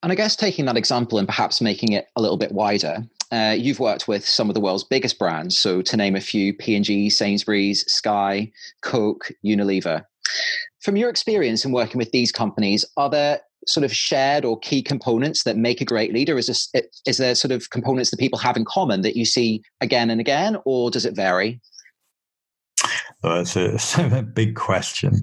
And 0.02 0.12
I 0.12 0.16
guess 0.16 0.36
taking 0.36 0.66
that 0.66 0.78
example 0.78 1.18
and 1.18 1.28
perhaps 1.28 1.62
making 1.62 1.94
it 1.94 2.08
a 2.16 2.22
little 2.22 2.38
bit 2.38 2.52
wider, 2.52 3.04
uh, 3.32 3.56
you've 3.58 3.80
worked 3.80 4.08
with 4.08 4.26
some 4.26 4.50
of 4.50 4.54
the 4.54 4.62
world's 4.62 4.84
biggest 4.84 5.20
brands. 5.20 5.58
So 5.58 5.82
to 5.82 5.98
name 5.98 6.16
a 6.16 6.22
few, 6.22 6.54
P&G, 6.54 7.10
Sainsbury's, 7.10 7.90
Sky, 7.92 8.52
Coke, 8.82 9.32
Unilever. 9.46 10.06
From 10.82 10.96
your 10.96 11.10
experience 11.10 11.66
in 11.66 11.72
working 11.72 11.98
with 11.98 12.12
these 12.12 12.32
companies, 12.32 12.86
are 12.98 13.10
there 13.10 13.42
sort 13.68 13.84
of 13.84 13.94
shared 13.94 14.46
or 14.46 14.60
key 14.60 14.82
components 14.82 15.44
that 15.44 15.58
make 15.58 15.82
a 15.82 15.86
great 15.86 16.14
leader? 16.14 16.38
Is, 16.38 16.48
this, 16.48 16.72
is 17.06 17.18
there 17.18 17.36
sort 17.36 17.52
of 17.52 17.70
components 17.70 18.12
that 18.12 18.20
people 18.20 18.40
have 18.40 18.58
in 18.58 18.66
common 18.66 19.02
that 19.02 19.16
you 19.16 19.26
see 19.26 19.62
again 19.82 20.10
and 20.10 20.20
again, 20.20 20.58
or 20.66 20.92
does 20.92 21.06
it 21.06 21.16
vary? 21.16 21.60
Well, 23.24 23.44
that's 23.44 23.56
a, 23.56 23.78
a 24.18 24.24
big 24.24 24.56
question. 24.56 25.22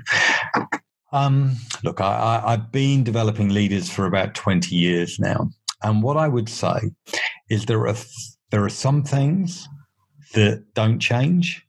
Um, 1.13 1.57
look, 1.83 2.01
I, 2.01 2.43
I've 2.45 2.73
been 2.73 3.05
developing 3.05 3.49
leaders 3.49 3.91
for 3.91 4.07
about 4.07 4.35
20 4.35 4.75
years 4.75 5.19
now. 5.19 5.51
And 5.83 6.03
what 6.03 6.17
I 6.17 6.29
would 6.29 6.49
say 6.49 6.91
is 7.49 7.67
there 7.67 7.87
are, 7.87 7.97
there 8.51 8.65
are 8.65 8.71
some 8.71 9.03
things 9.03 9.69
that 10.35 10.65
don't 10.75 10.99
change 10.99 11.66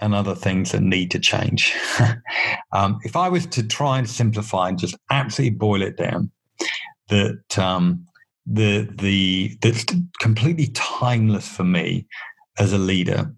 and 0.00 0.14
other 0.14 0.34
things 0.34 0.72
that 0.72 0.82
need 0.82 1.10
to 1.10 1.18
change. 1.18 1.74
um, 2.72 2.98
if 3.02 3.16
I 3.16 3.28
was 3.28 3.46
to 3.46 3.62
try 3.62 3.98
and 3.98 4.08
simplify 4.08 4.68
and 4.68 4.78
just 4.78 4.96
absolutely 5.10 5.56
boil 5.56 5.82
it 5.82 5.96
down, 5.96 6.30
that 7.08 7.58
um, 7.58 8.06
the 8.46 8.88
the 8.98 9.56
that's 9.60 9.84
completely 10.20 10.68
timeless 10.68 11.48
for 11.48 11.64
me 11.64 12.06
as 12.58 12.72
a 12.72 12.78
leader 12.78 13.34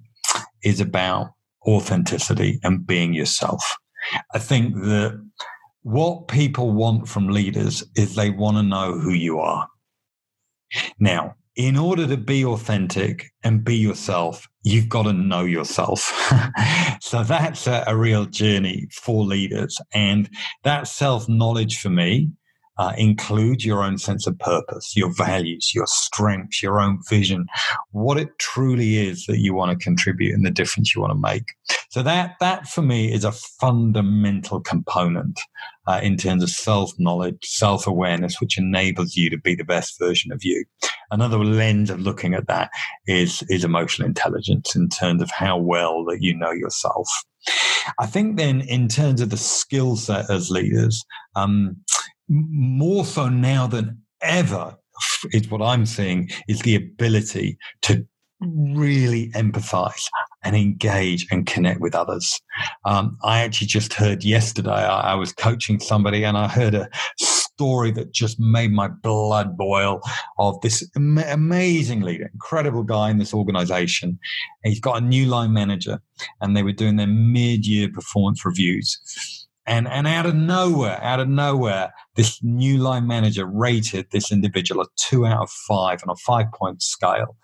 is 0.63 0.81
about 0.81 1.33
authenticity 1.67 2.59
and 2.63 2.87
being 2.87 3.13
yourself. 3.13 3.63
I 4.35 4.39
think 4.39 4.75
that 4.75 5.23
what 5.83 6.29
people 6.29 6.73
want 6.73 7.09
from 7.09 7.29
leaders 7.29 7.85
is 7.97 8.15
they 8.15 8.31
want 8.31 8.57
to 8.57 8.63
know 8.63 8.99
who 8.99 9.13
you 9.13 9.39
are. 9.41 9.69
Now, 10.99 11.35
in 11.57 11.77
order 11.77 12.07
to 12.07 12.17
be 12.17 12.45
authentic 12.45 13.31
and 13.45 13.65
be 13.65 13.77
yourself, 13.77 14.49
you've 14.63 14.89
got 14.89 15.03
to 15.03 15.13
know 15.13 15.45
yourself. 15.45 16.13
so 17.01 17.23
that's 17.23 17.67
a, 17.67 17.85
a, 17.87 17.97
real 17.97 18.25
journey 18.25 18.89
for 18.91 19.25
leaders. 19.25 19.79
And 19.93 20.31
that 20.65 20.89
self 20.89 21.29
knowledge 21.29 21.79
for 21.79 21.91
me 21.91 22.31
uh, 22.79 22.93
includes 22.97 23.67
your 23.67 23.83
own 23.83 23.99
sense 23.99 24.27
of 24.27 24.39
purpose, 24.39 24.97
your 24.97 25.13
values, 25.15 25.73
your 25.75 25.87
strengths, 25.87 26.63
your 26.63 26.81
own 26.81 26.99
vision, 27.09 27.47
what 27.91 28.17
it 28.17 28.31
truly 28.39 28.97
is 28.97 29.27
that 29.27 29.39
you 29.39 29.55
want 29.55 29.79
to 29.79 29.85
contribute 29.85 30.35
and 30.35 30.47
the 30.47 30.51
difference 30.51 30.95
you 30.95 31.01
want 31.01 31.13
to 31.13 31.19
make. 31.19 31.45
So 31.93 32.03
that, 32.05 32.37
that 32.41 32.69
for 32.69 32.81
me 32.81 33.13
is 33.13 33.23
a 33.23 33.33
fundamental 33.33 34.61
component 34.61 35.39
uh, 35.87 36.01
in 36.03 36.17
terms 36.17 36.43
of 36.43 36.49
self 36.49 36.91
knowledge, 36.99 37.37
self 37.43 37.87
awareness, 37.87 38.41
which 38.41 38.57
enables 38.57 39.15
you 39.15 39.29
to 39.29 39.37
be 39.37 39.55
the 39.55 39.63
best 39.63 39.99
version 39.99 40.33
of 40.33 40.43
you. 40.43 40.65
Another 41.11 41.37
lens 41.37 41.91
of 41.91 42.01
looking 42.01 42.33
at 42.33 42.47
that 42.47 42.71
is, 43.07 43.45
is 43.51 43.63
emotional 43.63 44.09
intelligence 44.09 44.75
in 44.75 44.89
terms 44.89 45.21
of 45.21 45.31
how 45.31 45.59
well 45.59 46.03
that 46.07 46.23
you 46.23 46.35
know 46.35 46.51
yourself. 46.51 47.07
I 47.99 48.07
think 48.07 48.39
then, 48.39 48.63
in 48.63 48.89
terms 48.89 49.21
of 49.21 49.29
the 49.29 49.37
skill 49.37 49.97
set 49.97 50.31
as 50.31 50.51
leaders, 50.51 51.05
um, 51.37 51.77
more 52.31 53.05
so 53.05 53.29
now 53.29 53.67
than 53.67 54.01
ever, 54.23 54.79
is 55.33 55.51
what 55.51 55.61
I'm 55.61 55.85
seeing 55.85 56.31
is 56.49 56.61
the 56.61 56.75
ability 56.75 57.59
to 57.83 58.07
really 58.43 59.31
empathize 59.31 60.07
and 60.45 60.57
engage 60.57 61.27
and 61.31 61.47
connect 61.47 61.81
with 61.81 61.95
others. 61.95 62.41
Um, 62.85 63.17
I 63.23 63.41
actually 63.41 63.69
just 63.69 63.95
heard 63.95 64.25
yesterday, 64.25 64.71
I, 64.71 65.13
I, 65.13 65.15
was 65.15 65.33
coaching 65.33 65.79
somebody 65.79 66.25
and 66.25 66.37
I 66.37 66.49
heard 66.49 66.75
a 66.75 66.89
story 67.19 67.93
that 67.93 68.13
just 68.13 68.41
made 68.41 68.73
my 68.73 68.89
blood 68.89 69.57
boil 69.57 70.01
of 70.39 70.61
this 70.63 70.89
am- 70.97 71.19
amazing 71.19 72.01
leader, 72.01 72.29
incredible 72.33 72.83
guy 72.83 73.11
in 73.11 73.19
this 73.19 73.33
organization. 73.33 74.19
He's 74.65 74.81
got 74.81 74.99
a 74.99 75.05
new 75.05 75.27
line 75.27 75.53
manager 75.53 76.01
and 76.41 76.57
they 76.57 76.63
were 76.63 76.73
doing 76.73 76.97
their 76.97 77.07
mid 77.07 77.67
year 77.67 77.89
performance 77.89 78.45
reviews 78.45 79.42
and, 79.67 79.87
and 79.87 80.07
out 80.07 80.27
of 80.27 80.35
nowhere, 80.35 81.03
out 81.03 81.21
of 81.21 81.29
nowhere, 81.29 81.93
this 82.17 82.43
new 82.43 82.79
line 82.79 83.07
manager 83.07 83.47
rated 83.47 84.07
this 84.11 84.33
individual 84.33 84.83
a 84.83 84.87
two 84.97 85.25
out 85.25 85.43
of 85.43 85.51
five 85.51 86.01
on 86.03 86.11
a 86.11 86.17
five 86.17 86.47
point 86.53 86.83
scale. 86.83 87.37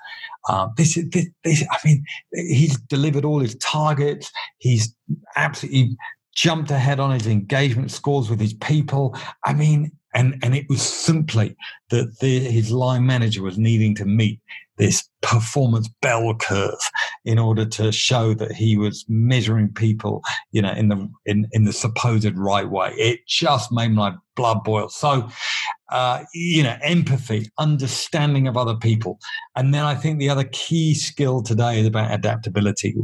Um, 0.49 0.73
this, 0.77 0.95
this, 1.13 1.27
this, 1.45 1.65
I 1.71 1.79
mean, 1.85 2.05
he's 2.33 2.79
delivered 2.81 3.25
all 3.25 3.41
his 3.41 3.55
targets. 3.57 4.31
He's 4.59 4.95
absolutely 5.37 5.97
jumped 6.39 6.71
ahead 6.71 7.01
on 7.01 7.11
his 7.11 7.27
engagement 7.27 7.91
scores 7.91 8.31
with 8.31 8.39
his 8.39 8.55
people. 8.55 9.17
I 9.45 9.53
mean, 9.55 9.91
and, 10.15 10.39
and 10.45 10.55
it 10.55 10.67
was 10.69 10.81
simply 10.81 11.57
that 11.91 12.21
the, 12.21 12.39
his 12.39 12.71
line 12.71 13.05
manager 13.05 13.43
was 13.43 13.59
needing 13.59 13.97
to 13.97 14.05
meet 14.05 14.41
this 14.77 15.09
performance 15.21 15.89
bell 16.01 16.33
curve 16.37 16.79
in 17.25 17.41
order 17.41 17.65
to 17.65 17.91
show 17.91 18.35
that 18.35 18.53
he 18.53 18.77
was 18.77 19.05
measuring 19.09 19.73
people, 19.73 20.23
you 20.53 20.63
know, 20.63 20.71
in 20.71 20.89
the 20.89 21.11
in, 21.27 21.49
in 21.51 21.65
the 21.65 21.73
supposed 21.73 22.33
right 22.37 22.71
way. 22.71 22.93
It 22.97 23.27
just 23.27 23.73
made 23.73 23.91
my 23.91 24.15
blood 24.37 24.63
boil. 24.63 24.89
So 24.89 25.29
uh, 25.91 26.25
you 26.35 26.63
know, 26.63 26.77
empathy, 26.83 27.51
understanding 27.59 28.47
of 28.47 28.57
other 28.57 28.77
people. 28.77 29.19
And 29.57 29.73
then 29.73 29.85
I 29.85 29.95
think 29.95 30.19
the 30.19 30.29
other 30.29 30.45
key 30.53 30.95
skill 30.95 31.43
today 31.43 31.81
is 31.81 31.87
about 31.87 32.13
adaptability. 32.13 32.95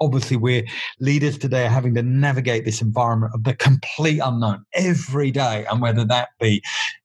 Obviously, 0.00 0.36
we're 0.36 0.64
leaders 1.00 1.38
today 1.38 1.64
are 1.64 1.70
having 1.70 1.94
to 1.94 2.02
navigate 2.02 2.64
this 2.64 2.82
environment 2.82 3.32
of 3.34 3.44
the 3.44 3.54
complete 3.54 4.20
unknown 4.22 4.64
every 4.74 5.30
day. 5.30 5.64
And 5.70 5.80
whether 5.80 6.04
that 6.04 6.28
be, 6.38 6.62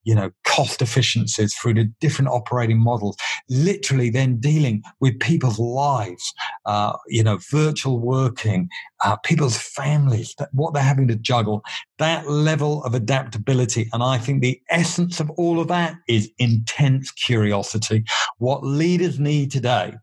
you 0.09 0.15
know, 0.15 0.31
cost 0.43 0.81
efficiencies 0.81 1.53
through 1.53 1.75
the 1.75 1.83
different 2.01 2.31
operating 2.31 2.79
models, 2.79 3.15
literally 3.47 4.09
then 4.09 4.39
dealing 4.39 4.81
with 4.99 5.19
people's 5.19 5.59
lives, 5.59 6.33
uh, 6.65 6.97
you 7.09 7.21
know, 7.21 7.37
virtual 7.51 7.99
working, 7.99 8.67
uh, 9.05 9.15
people's 9.17 9.55
families, 9.55 10.35
what 10.51 10.73
they're 10.73 10.81
having 10.81 11.07
to 11.07 11.15
juggle, 11.15 11.61
that 11.99 12.27
level 12.27 12.83
of 12.85 12.95
adaptability. 12.95 13.87
And 13.93 14.01
I 14.01 14.17
think 14.17 14.41
the 14.41 14.59
essence 14.71 15.19
of 15.19 15.29
all 15.37 15.59
of 15.59 15.67
that 15.67 15.93
is 16.07 16.31
intense 16.39 17.11
curiosity. 17.11 18.03
What 18.39 18.63
leaders 18.63 19.19
need 19.19 19.51
today 19.51 19.93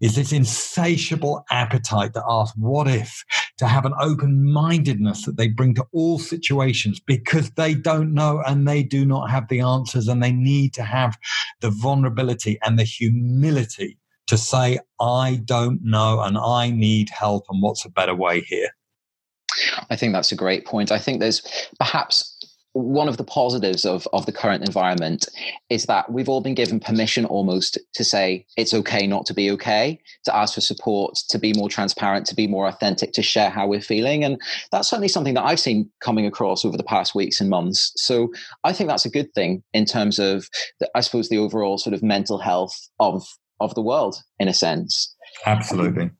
is 0.00 0.14
this 0.14 0.32
insatiable 0.32 1.44
appetite 1.50 2.12
to 2.14 2.22
ask, 2.28 2.54
what 2.56 2.88
if, 2.88 3.24
to 3.58 3.66
have 3.66 3.84
an 3.84 3.94
open 4.00 4.50
mindedness 4.52 5.24
that 5.24 5.36
they 5.36 5.48
bring 5.48 5.74
to 5.74 5.86
all 5.92 6.18
situations 6.18 7.00
because 7.00 7.50
they 7.52 7.74
don't 7.74 8.12
know 8.12 8.42
and 8.46 8.68
they 8.68 8.82
do 8.82 9.06
not 9.06 9.30
have 9.30 9.48
the 9.48 9.60
answers 9.60 10.08
and 10.08 10.22
they 10.22 10.32
need 10.32 10.74
to 10.74 10.82
have 10.82 11.16
the 11.60 11.70
vulnerability 11.70 12.58
and 12.62 12.78
the 12.78 12.84
humility 12.84 13.98
to 14.26 14.36
say, 14.36 14.78
I 15.00 15.40
don't 15.44 15.80
know 15.82 16.20
and 16.20 16.36
I 16.36 16.70
need 16.70 17.08
help 17.10 17.46
and 17.48 17.62
what's 17.62 17.84
a 17.84 17.90
better 17.90 18.14
way 18.14 18.40
here? 18.40 18.68
I 19.88 19.96
think 19.96 20.12
that's 20.12 20.32
a 20.32 20.36
great 20.36 20.66
point. 20.66 20.92
I 20.92 20.98
think 20.98 21.20
there's 21.20 21.42
perhaps 21.78 22.35
one 22.76 23.08
of 23.08 23.16
the 23.16 23.24
positives 23.24 23.86
of, 23.86 24.06
of 24.12 24.26
the 24.26 24.32
current 24.32 24.62
environment 24.62 25.26
is 25.70 25.86
that 25.86 26.12
we've 26.12 26.28
all 26.28 26.42
been 26.42 26.54
given 26.54 26.78
permission 26.78 27.24
almost 27.24 27.78
to 27.94 28.04
say 28.04 28.44
it's 28.58 28.74
okay 28.74 29.06
not 29.06 29.24
to 29.24 29.32
be 29.32 29.50
okay, 29.50 29.98
to 30.26 30.36
ask 30.36 30.54
for 30.54 30.60
support, 30.60 31.16
to 31.30 31.38
be 31.38 31.54
more 31.54 31.70
transparent, 31.70 32.26
to 32.26 32.34
be 32.34 32.46
more 32.46 32.68
authentic, 32.68 33.12
to 33.14 33.22
share 33.22 33.48
how 33.48 33.66
we're 33.66 33.80
feeling. 33.80 34.22
And 34.22 34.38
that's 34.72 34.90
certainly 34.90 35.08
something 35.08 35.32
that 35.34 35.44
I've 35.44 35.58
seen 35.58 35.90
coming 36.00 36.26
across 36.26 36.66
over 36.66 36.76
the 36.76 36.84
past 36.84 37.14
weeks 37.14 37.40
and 37.40 37.48
months. 37.48 37.92
So 37.96 38.30
I 38.62 38.74
think 38.74 38.90
that's 38.90 39.06
a 39.06 39.10
good 39.10 39.32
thing 39.32 39.62
in 39.72 39.86
terms 39.86 40.18
of, 40.18 40.46
the, 40.78 40.90
I 40.94 41.00
suppose, 41.00 41.30
the 41.30 41.38
overall 41.38 41.78
sort 41.78 41.94
of 41.94 42.02
mental 42.02 42.38
health 42.38 42.76
of 43.00 43.24
of 43.58 43.74
the 43.74 43.80
world 43.80 44.22
in 44.38 44.48
a 44.48 44.52
sense. 44.52 45.14
Absolutely. 45.46 46.10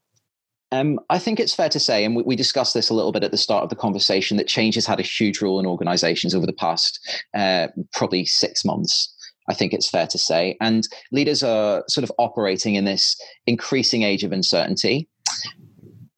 Um, 0.73 0.99
I 1.11 1.19
think 1.19 1.39
it's 1.39 1.55
fair 1.55 1.69
to 1.69 1.79
say, 1.79 2.05
and 2.05 2.17
we, 2.17 2.23
we, 2.25 2.37
discussed 2.37 2.75
this 2.75 2.91
a 2.91 2.95
little 2.95 3.13
bit 3.13 3.23
at 3.23 3.31
the 3.31 3.37
start 3.37 3.63
of 3.63 3.71
the 3.71 3.77
conversation, 3.77 4.37
that 4.37 4.49
change 4.49 4.75
has 4.75 4.87
had 4.87 4.99
a 4.99 5.05
huge 5.05 5.41
role 5.41 5.61
in 5.61 5.67
organizations 5.67 6.35
over 6.35 6.45
the 6.45 6.53
past 6.53 6.99
uh, 7.35 7.69
probably 7.93 8.25
six 8.25 8.65
months. 8.65 9.13
I 9.49 9.55
think 9.55 9.73
it's 9.73 9.89
fair 9.89 10.09
to 10.09 10.19
say. 10.19 10.57
And 10.61 10.87
leaders 11.13 11.45
are 11.45 11.85
sort 11.89 12.03
of 12.03 12.11
operating 12.19 12.75
in 12.75 12.85
this 12.85 13.17
increasing 13.47 14.03
age 14.03 14.25
of 14.25 14.33
uncertainty. 14.33 15.09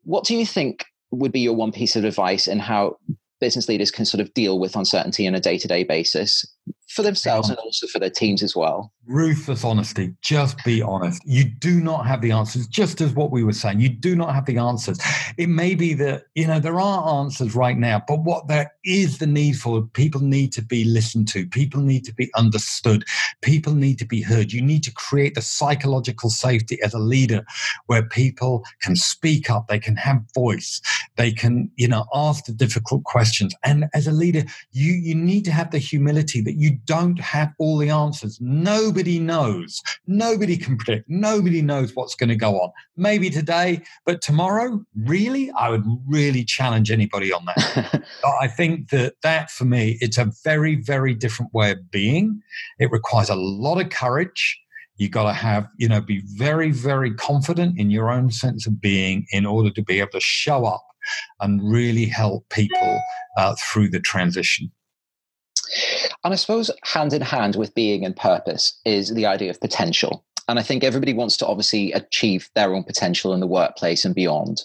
What 0.05 0.25
do 0.25 0.35
you 0.35 0.47
think 0.47 0.87
would 1.11 1.33
be 1.33 1.41
your 1.41 1.55
one 1.55 1.73
piece 1.73 1.95
of 1.95 2.05
advice 2.05 2.47
in 2.47 2.59
how 2.59 2.97
business 3.41 3.69
leaders 3.69 3.91
can 3.91 4.05
sort 4.05 4.21
of 4.21 4.33
deal 4.35 4.59
with 4.59 4.77
uncertainty 4.77 5.27
on 5.27 5.35
a 5.35 5.41
day 5.41 5.59
to 5.59 5.69
day 5.69 5.85
basis 5.85 6.45
for 6.89 7.03
themselves 7.03 7.49
and 7.49 7.59
also 7.59 7.87
for 7.87 7.99
their 7.99 8.11
teams 8.11 8.43
as 8.43 8.57
well? 8.57 8.93
ruthless 9.09 9.65
honesty. 9.65 10.15
Just 10.23 10.63
be 10.65 10.83
honest. 10.83 11.23
You 11.25 11.45
do 11.45 11.81
not 11.81 12.07
have 12.07 12.21
the 12.21 12.31
answers, 12.31 12.67
just 12.67 13.01
as 13.01 13.15
what 13.15 13.31
we 13.31 13.43
were 13.43 13.53
saying. 13.53 13.81
You 13.81 13.89
do 13.89 14.15
not 14.15 14.35
have 14.35 14.45
the 14.45 14.59
answers. 14.59 15.01
It 15.39 15.49
may 15.49 15.75
be 15.75 15.95
that, 15.95 16.25
you 16.35 16.47
know, 16.47 16.61
there 16.61 16.79
are 16.79 17.21
answers 17.21 17.55
right 17.55 17.77
now, 17.77 18.03
but 18.07 18.21
what 18.21 18.49
there 18.49 18.73
is 18.85 19.19
the 19.19 19.27
need 19.27 19.55
for, 19.59 19.83
people 19.83 20.21
need 20.21 20.53
to 20.53 20.63
be 20.63 20.85
listened 20.85 21.29
to, 21.29 21.47
people 21.47 21.81
need 21.81 22.05
to 22.05 22.15
be 22.15 22.31
understood, 22.37 23.05
people 23.43 23.73
need 23.73 23.99
to 23.99 24.07
be 24.07 24.21
heard. 24.21 24.53
You 24.53 24.61
need 24.61 24.85
to 24.85 24.93
create 24.93 25.35
the 25.35 25.43
psychological 25.43 26.29
safety 26.29 26.79
as 26.83 26.93
a 26.93 26.99
leader 26.99 27.45
where 27.87 28.03
people 28.03 28.65
can 28.83 28.95
speak 28.95 29.51
up, 29.51 29.69
they 29.69 29.79
can 29.79 29.97
have 29.97 30.23
voice, 30.35 30.83
they 31.17 31.33
can, 31.33 31.71
you 31.77 31.89
know, 31.89 32.05
ask 32.15 32.45
the 32.45 32.53
difficult 32.53 33.05
questions. 33.05 33.55
And 33.65 33.87
as 33.95 34.07
a 34.07 34.13
leader, 34.13 34.45
you, 34.73 34.93
you 34.93 35.15
need 35.15 35.47
to 35.47 35.53
have 35.53 35.71
the 35.71 35.79
humility 35.79 36.43
that 36.43 36.55
you 36.59 36.77
don't 36.87 37.21
have 37.21 37.53
all 37.61 37.79
the 37.79 37.89
answers. 37.89 38.39
Nobody 38.41 39.21
knows. 39.21 39.81
Nobody 40.09 40.57
can 40.57 40.77
predict. 40.77 41.09
Nobody 41.09 41.63
knows 41.63 41.95
what's 41.95 42.17
going 42.17 42.31
to 42.31 42.37
go 42.37 42.59
on. 42.59 42.73
Maybe 42.97 43.31
today, 43.31 43.83
but 44.05 44.21
tomorrow, 44.21 44.85
really? 45.05 45.53
I 45.53 45.69
would 45.71 45.85
really 46.09 46.45
challenge 46.45 46.91
anybody 46.91 47.33
on 47.33 47.45
that. 47.45 48.03
I 48.41 48.49
think 48.49 48.91
that 48.91 49.15
that 49.23 49.53
for 49.53 49.67
me, 49.67 49.99
it's 50.01 50.19
a 50.19 50.33
very, 50.43 50.75
very 50.75 51.15
different 51.15 51.55
way 51.55 51.71
of 51.71 51.91
being. 51.93 52.43
It 52.81 52.91
requires 52.91 53.31
a 53.31 53.37
lot 53.37 53.81
of 53.81 53.91
courage. 53.91 54.59
You 54.97 55.09
got 55.09 55.25
to 55.25 55.33
have, 55.33 55.69
you 55.77 55.89
know, 55.89 56.01
be 56.01 56.23
very, 56.25 56.73
very 56.73 57.15
confident 57.15 57.79
in 57.79 57.93
your 57.93 58.11
own 58.11 58.33
sense 58.33 58.67
of 58.67 58.81
being 58.81 59.27
in 59.31 59.47
order 59.47 59.71
to 59.71 59.83
be 59.83 60.01
able 60.01 60.11
to 60.11 60.21
show 60.21 60.65
up 60.65 60.85
and 61.41 61.61
really 61.63 62.07
help 62.07 62.49
people 62.51 63.01
uh, 63.37 63.55
through 63.71 63.91
the 63.91 64.01
transition. 64.01 64.73
And 66.25 66.33
I 66.33 66.37
suppose 66.37 66.71
hand 66.83 67.13
in 67.13 67.23
hand 67.23 67.57
with 67.57 67.75
being 67.75 68.05
and 68.05 68.17
purpose 68.17 68.79
is 68.85 69.15
the 69.15 69.27
idea 69.27 69.51
of 69.51 69.61
potential. 69.61 70.25
And 70.49 70.59
I 70.59 70.63
think 70.63 70.83
everybody 70.83 71.13
wants 71.13 71.37
to 71.39 71.47
obviously 71.47 71.93
achieve 71.93 72.49
their 72.55 72.75
own 72.75 72.83
potential 72.83 73.35
in 73.35 73.41
the 73.41 73.47
workplace 73.47 74.05
and 74.07 74.15
beyond. 74.15 74.63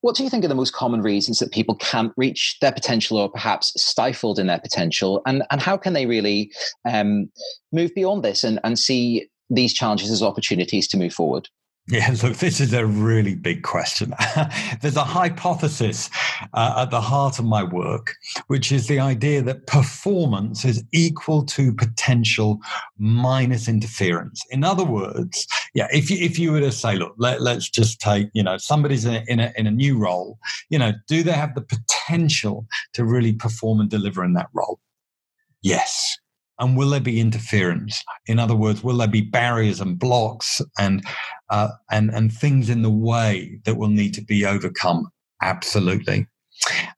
What 0.00 0.16
do 0.16 0.24
you 0.24 0.30
think 0.30 0.44
are 0.44 0.48
the 0.48 0.54
most 0.54 0.72
common 0.72 1.02
reasons 1.02 1.40
that 1.40 1.52
people 1.52 1.74
can't 1.74 2.12
reach 2.16 2.56
their 2.60 2.72
potential 2.72 3.18
or 3.18 3.30
perhaps 3.30 3.72
stifled 3.76 4.38
in 4.38 4.46
their 4.46 4.60
potential? 4.60 5.20
And, 5.26 5.42
and 5.50 5.60
how 5.60 5.76
can 5.76 5.92
they 5.92 6.06
really 6.06 6.50
um, 6.90 7.30
move 7.70 7.94
beyond 7.94 8.24
this 8.24 8.44
and, 8.44 8.58
and 8.64 8.78
see 8.78 9.28
these 9.50 9.74
challenges 9.74 10.10
as 10.10 10.22
opportunities 10.22 10.88
to 10.88 10.96
move 10.96 11.12
forward? 11.12 11.48
Yeah, 11.90 12.14
look, 12.22 12.36
this 12.36 12.60
is 12.60 12.72
a 12.72 12.86
really 12.86 13.34
big 13.34 13.62
question. 13.62 14.14
There's 14.80 14.96
a 14.96 15.04
hypothesis 15.04 16.10
uh, 16.52 16.74
at 16.82 16.90
the 16.90 17.00
heart 17.00 17.38
of 17.38 17.46
my 17.46 17.64
work, 17.64 18.14
which 18.48 18.72
is 18.72 18.86
the 18.86 19.00
idea 19.00 19.42
that 19.42 19.66
performance 19.66 20.64
is 20.64 20.84
equal 20.92 21.44
to 21.46 21.72
potential 21.72 22.60
minus 22.98 23.68
interference. 23.68 24.44
In 24.50 24.64
other 24.64 24.84
words, 24.84 25.46
yeah, 25.74 25.88
if 25.90 26.10
you, 26.10 26.18
if 26.18 26.38
you 26.38 26.52
were 26.52 26.60
to 26.60 26.72
say, 26.72 26.96
look, 26.96 27.14
let, 27.16 27.40
us 27.40 27.68
just 27.68 28.00
take, 28.00 28.28
you 28.34 28.42
know, 28.42 28.58
somebody's 28.58 29.04
in 29.04 29.14
a, 29.14 29.24
in 29.26 29.40
a, 29.40 29.52
in 29.56 29.66
a 29.66 29.70
new 29.70 29.98
role, 29.98 30.38
you 30.68 30.78
know, 30.78 30.92
do 31.06 31.22
they 31.22 31.32
have 31.32 31.54
the 31.54 31.62
potential 31.62 32.66
to 32.92 33.04
really 33.04 33.32
perform 33.32 33.80
and 33.80 33.88
deliver 33.88 34.24
in 34.24 34.34
that 34.34 34.48
role? 34.52 34.78
Yes. 35.62 36.18
And 36.58 36.76
will 36.76 36.90
there 36.90 37.00
be 37.00 37.20
interference? 37.20 38.02
In 38.26 38.38
other 38.38 38.56
words, 38.56 38.82
will 38.82 38.96
there 38.96 39.08
be 39.08 39.20
barriers 39.20 39.80
and 39.80 39.98
blocks 39.98 40.60
and 40.78 41.04
uh, 41.50 41.68
and 41.90 42.10
and 42.10 42.32
things 42.32 42.68
in 42.68 42.82
the 42.82 42.90
way 42.90 43.60
that 43.64 43.76
will 43.76 43.88
need 43.88 44.14
to 44.14 44.22
be 44.22 44.44
overcome? 44.44 45.08
Absolutely. 45.42 46.26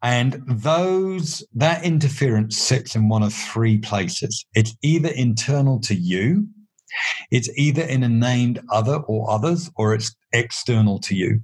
And 0.02 0.42
those 0.46 1.44
that 1.54 1.84
interference 1.84 2.56
sits 2.56 2.96
in 2.96 3.08
one 3.08 3.22
of 3.22 3.34
three 3.34 3.76
places. 3.76 4.46
It's 4.54 4.74
either 4.82 5.10
internal 5.10 5.78
to 5.80 5.94
you, 5.94 6.48
it's 7.30 7.50
either 7.56 7.82
in 7.82 8.02
a 8.02 8.08
named 8.08 8.60
other 8.70 8.96
or 8.96 9.30
others, 9.30 9.70
or 9.76 9.94
it's 9.94 10.14
external 10.32 10.98
to 11.00 11.14
you. 11.14 11.40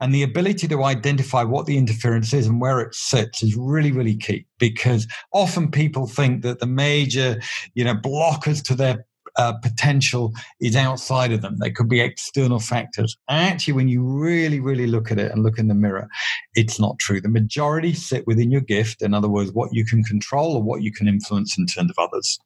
And 0.00 0.14
the 0.14 0.22
ability 0.22 0.68
to 0.68 0.84
identify 0.84 1.42
what 1.42 1.66
the 1.66 1.78
interference 1.78 2.32
is 2.34 2.46
and 2.46 2.60
where 2.60 2.80
it 2.80 2.94
sits 2.94 3.42
is 3.42 3.56
really, 3.56 3.92
really 3.92 4.16
key 4.16 4.46
because 4.58 5.06
often 5.32 5.70
people 5.70 6.06
think 6.06 6.42
that 6.42 6.58
the 6.58 6.66
major, 6.66 7.40
you 7.74 7.84
know, 7.84 7.94
blockers 7.94 8.62
to 8.64 8.74
their 8.74 9.06
uh, 9.36 9.52
potential 9.54 10.32
is 10.60 10.76
outside 10.76 11.32
of 11.32 11.42
them. 11.42 11.58
They 11.58 11.70
could 11.70 11.88
be 11.88 12.00
external 12.00 12.58
factors. 12.58 13.16
Actually, 13.28 13.74
when 13.74 13.88
you 13.88 14.02
really, 14.02 14.60
really 14.60 14.86
look 14.86 15.10
at 15.10 15.18
it 15.18 15.30
and 15.30 15.42
look 15.42 15.58
in 15.58 15.68
the 15.68 15.74
mirror, 15.74 16.08
it's 16.54 16.80
not 16.80 16.98
true. 16.98 17.20
The 17.20 17.28
majority 17.28 17.94
sit 17.94 18.26
within 18.26 18.50
your 18.50 18.62
gift. 18.62 19.02
In 19.02 19.14
other 19.14 19.28
words, 19.28 19.52
what 19.52 19.74
you 19.74 19.84
can 19.84 20.02
control 20.04 20.56
or 20.56 20.62
what 20.62 20.82
you 20.82 20.92
can 20.92 21.08
influence 21.08 21.58
in 21.58 21.66
terms 21.66 21.90
of 21.90 21.98
others. 21.98 22.38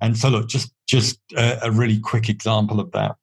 And 0.00 0.16
so, 0.16 0.28
look, 0.28 0.48
just 0.48 0.72
just 0.86 1.18
a, 1.36 1.58
a 1.66 1.70
really 1.70 1.98
quick 1.98 2.28
example 2.28 2.80
of 2.80 2.92
that. 2.92 3.16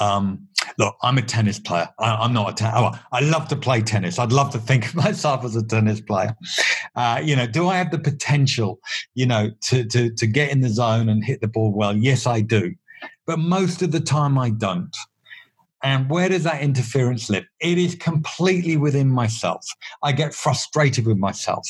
Um, 0.00 0.46
look, 0.78 0.96
I'm 1.02 1.18
a 1.18 1.22
tennis 1.22 1.58
player. 1.58 1.88
I, 1.98 2.24
am 2.24 2.32
not 2.32 2.50
a 2.50 2.54
tennis. 2.54 2.74
Oh, 2.76 2.92
I 3.12 3.20
love 3.20 3.48
to 3.48 3.56
play 3.56 3.80
tennis. 3.80 4.18
I'd 4.18 4.32
love 4.32 4.50
to 4.52 4.58
think 4.58 4.86
of 4.88 4.94
myself 5.06 5.44
as 5.44 5.56
a 5.56 5.62
tennis 5.62 6.00
player. 6.00 6.36
Uh, 6.94 7.20
you 7.22 7.36
know, 7.36 7.46
do 7.46 7.68
I 7.68 7.76
have 7.76 7.90
the 7.90 7.98
potential, 7.98 8.80
you 9.14 9.26
know, 9.26 9.50
to, 9.68 9.84
to, 9.84 10.10
to 10.10 10.26
get 10.26 10.50
in 10.50 10.60
the 10.60 10.68
zone 10.68 11.08
and 11.08 11.24
hit 11.24 11.40
the 11.40 11.48
ball 11.48 11.72
well? 11.72 11.96
Yes, 11.96 12.26
I 12.26 12.40
do. 12.40 12.74
But 13.26 13.38
most 13.38 13.82
of 13.82 13.92
the 13.92 14.00
time 14.00 14.38
I 14.38 14.50
don't. 14.50 14.94
And 15.82 16.10
where 16.10 16.28
does 16.28 16.42
that 16.44 16.62
interference 16.62 17.28
live? 17.28 17.44
It 17.60 17.78
is 17.78 17.94
completely 17.94 18.76
within 18.76 19.08
myself. 19.08 19.64
I 20.02 20.12
get 20.12 20.34
frustrated 20.34 21.06
with 21.06 21.18
myself. 21.18 21.68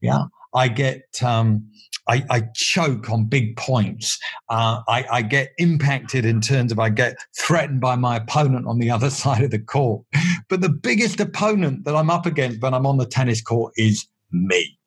Yeah. 0.00 0.24
I 0.54 0.68
get, 0.68 1.02
um, 1.22 1.68
I, 2.08 2.24
I, 2.30 2.40
choke 2.54 3.10
on 3.10 3.24
big 3.24 3.56
points. 3.56 4.18
Uh, 4.50 4.82
I, 4.88 5.04
I, 5.10 5.22
get 5.22 5.52
impacted 5.58 6.24
in 6.24 6.40
terms 6.40 6.70
of 6.70 6.78
I 6.78 6.90
get 6.90 7.16
threatened 7.38 7.80
by 7.80 7.96
my 7.96 8.16
opponent 8.16 8.66
on 8.66 8.78
the 8.78 8.90
other 8.96 9.10
side 9.10 9.42
of 9.42 9.50
the 9.50 9.58
court. 9.58 10.04
But 10.48 10.60
the 10.60 10.68
biggest 10.68 11.20
opponent 11.20 11.84
that 11.84 11.96
I'm 11.96 12.10
up 12.10 12.26
against 12.26 12.60
when 12.60 12.74
I'm 12.74 12.86
on 12.86 12.98
the 12.98 13.06
tennis 13.06 13.40
court 13.40 13.72
is 13.76 14.06
me. 14.30 14.78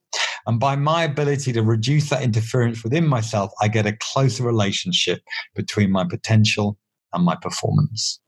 And 0.46 0.60
by 0.60 0.76
my 0.76 1.04
ability 1.04 1.52
to 1.54 1.62
reduce 1.62 2.10
that 2.10 2.22
interference 2.22 2.84
within 2.84 3.06
myself, 3.06 3.52
I 3.62 3.68
get 3.68 3.86
a 3.86 3.98
closer 4.00 4.44
relationship 4.44 5.22
between 5.56 5.92
my 5.92 6.06
potential 6.06 6.78
and 7.14 7.26
my 7.26 7.36
performance. 7.36 8.20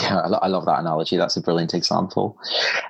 Yeah, 0.00 0.18
I 0.18 0.48
love 0.48 0.64
that 0.66 0.80
analogy. 0.80 1.16
That's 1.16 1.36
a 1.36 1.40
brilliant 1.40 1.72
example. 1.72 2.36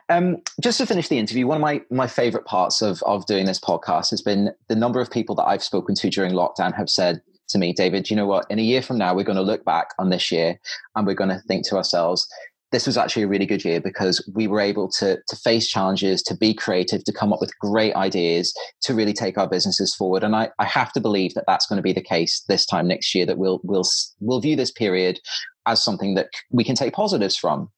Um, 0.09 0.39
just 0.63 0.79
to 0.79 0.87
finish 0.87 1.09
the 1.09 1.19
interview, 1.19 1.47
one 1.47 1.59
of 1.59 1.61
my, 1.61 1.83
my 1.91 2.07
favorite 2.07 2.47
parts 2.47 2.81
of, 2.81 3.03
of 3.03 3.27
doing 3.27 3.45
this 3.45 3.61
podcast 3.61 4.11
has 4.11 4.23
been 4.23 4.53
the 4.69 4.77
number 4.77 5.01
of 5.01 5.11
people 5.11 5.35
that 5.35 5.45
I've 5.45 5.63
spoken 5.63 5.95
to 5.97 6.09
during 6.09 6.33
lockdown 6.33 6.75
have 6.75 6.89
said 6.89 7.21
to 7.49 7.59
me, 7.59 7.75
David, 7.75 8.09
you 8.09 8.17
know 8.17 8.27
what? 8.27 8.47
In 8.49 8.59
a 8.59 8.63
year 8.63 8.81
from 8.81 8.97
now, 8.97 9.15
we're 9.15 9.25
going 9.25 9.37
to 9.37 9.43
look 9.43 9.67
back 9.67 9.89
on 9.99 10.09
this 10.09 10.33
year 10.33 10.59
and 10.97 11.07
we're 11.07 11.15
going 11.15 11.29
to 11.29 11.41
think 11.41 11.69
to 11.69 11.77
ourselves, 11.77 12.27
this 12.73 12.87
was 12.87 12.97
actually 12.97 13.23
a 13.23 13.29
really 13.29 13.47
good 13.47 13.65
year 13.65 13.81
because 13.81 14.27
we 14.35 14.47
were 14.47 14.61
able 14.61 14.89
to, 14.89 15.19
to 15.29 15.37
face 15.37 15.69
challenges, 15.69 16.23
to 16.23 16.35
be 16.35 16.55
creative, 16.55 17.05
to 17.05 17.13
come 17.13 17.33
up 17.33 17.41
with 17.41 17.57
great 17.59 17.95
ideas, 17.95 18.53
to 18.81 18.95
really 18.95 19.13
take 19.13 19.37
our 19.37 19.49
businesses 19.49 19.95
forward. 19.95 20.25
And 20.25 20.35
I, 20.35 20.51
I 20.59 20.65
have 20.65 20.93
to 20.95 21.01
believe 21.01 21.35
that 21.35 21.45
that's 21.47 21.67
going 21.67 21.77
to 21.77 21.83
be 21.83 21.93
the 21.93 22.03
case 22.03 22.43
this 22.49 22.65
time 22.65 22.89
next 22.89 23.15
year, 23.15 23.27
that 23.27 23.39
we'll, 23.39 23.61
we'll, 23.63 23.85
we'll 24.21 24.41
view 24.41 24.57
this 24.57 24.73
period 24.73 25.21
as 25.67 25.83
something 25.83 26.15
that 26.15 26.29
we 26.51 26.65
can 26.65 26.75
take 26.75 26.95
positives 26.95 27.37
from. 27.37 27.69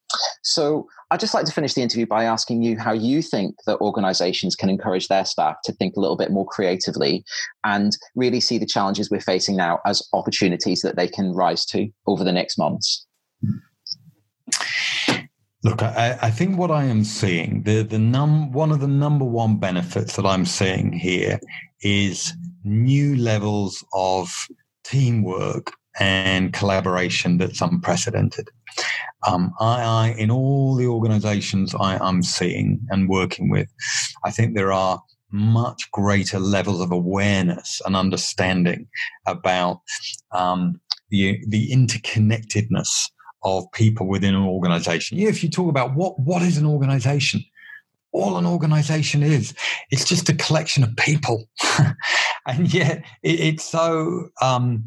So 0.43 0.87
I'd 1.11 1.21
just 1.21 1.35
like 1.35 1.45
to 1.47 1.53
finish 1.53 1.75
the 1.75 1.83
interview 1.83 2.07
by 2.07 2.25
asking 2.25 2.63
you 2.63 2.79
how 2.79 2.93
you 2.93 3.23
think 3.23 3.57
that 3.67 3.79
organizations 3.79 4.55
can 4.55 4.69
encourage 4.69 5.09
their 5.09 5.25
staff 5.25 5.57
to 5.65 5.73
think 5.73 5.97
a 5.97 6.01
little 6.01 6.17
bit 6.17 6.31
more 6.31 6.47
creatively 6.47 7.25
and 7.65 7.97
really 8.15 8.41
see 8.41 8.59
the 8.59 8.67
challenges 8.67 9.11
we're 9.11 9.21
facing 9.21 9.57
now 9.57 9.81
as 9.87 10.03
opportunities 10.13 10.83
that 10.83 10.97
they 10.97 11.09
can 11.09 11.33
rise 11.33 11.65
to 11.67 11.89
over 12.07 12.25
the 12.25 12.33
next 12.33 12.59
months. 12.59 13.07
Look, 15.63 15.83
I, 15.83 16.17
I, 16.23 16.31
think 16.31 16.57
what 16.57 16.71
I 16.71 16.85
am 16.85 17.03
seeing, 17.03 17.65
the 17.65 17.83
the 17.83 17.99
num 17.99 18.53
one 18.53 18.71
of 18.71 18.79
the 18.79 18.87
number 18.87 19.25
one 19.25 19.57
benefits 19.59 20.15
that 20.15 20.25
I'm 20.25 20.47
seeing 20.47 20.93
here 20.93 21.41
is 21.81 22.33
new 22.63 23.17
levels 23.17 23.85
of 23.93 24.33
teamwork 24.85 25.73
and 25.99 26.53
collaboration 26.53 27.39
that's 27.39 27.61
unprecedented. 27.61 28.49
Um, 29.27 29.53
I, 29.61 29.83
I, 29.83 30.15
in 30.19 30.31
all 30.31 30.75
the 30.77 30.87
organizations 30.87 31.75
I, 31.75 31.97
I'm 31.99 32.23
seeing 32.23 32.81
and 32.91 33.09
working 33.09 33.51
with, 33.51 33.69
I 34.25 34.31
think 34.31 34.55
there 34.55 34.73
are 34.73 35.03
much 35.33 35.91
greater 35.91 36.39
levels 36.39 36.81
of 36.81 36.93
awareness 36.93 37.81
and 37.85 37.97
understanding 37.97 38.89
about 39.27 39.81
um, 40.33 40.81
the, 41.11 41.43
the 41.49 41.71
interconnectedness 41.71 43.11
of 43.43 43.65
people 43.73 44.07
within 44.07 44.35
an 44.35 44.43
organization. 44.43 45.19
If 45.19 45.43
you 45.43 45.51
talk 45.51 45.69
about 45.69 45.95
what, 45.95 46.19
what 46.21 46.43
is 46.43 46.59
an 46.59 46.67
organization, 46.67 47.45
all 48.13 48.39
an 48.39 48.47
organization 48.47 49.23
is. 49.23 49.55
It's 49.91 50.05
just 50.05 50.29
a 50.29 50.35
collection 50.35 50.83
of 50.83 50.97
people. 50.97 51.49
and 52.47 52.73
yet 52.73 53.05
it, 53.23 53.41
it's 53.41 53.65
so 53.65 54.29
um, 54.41 54.85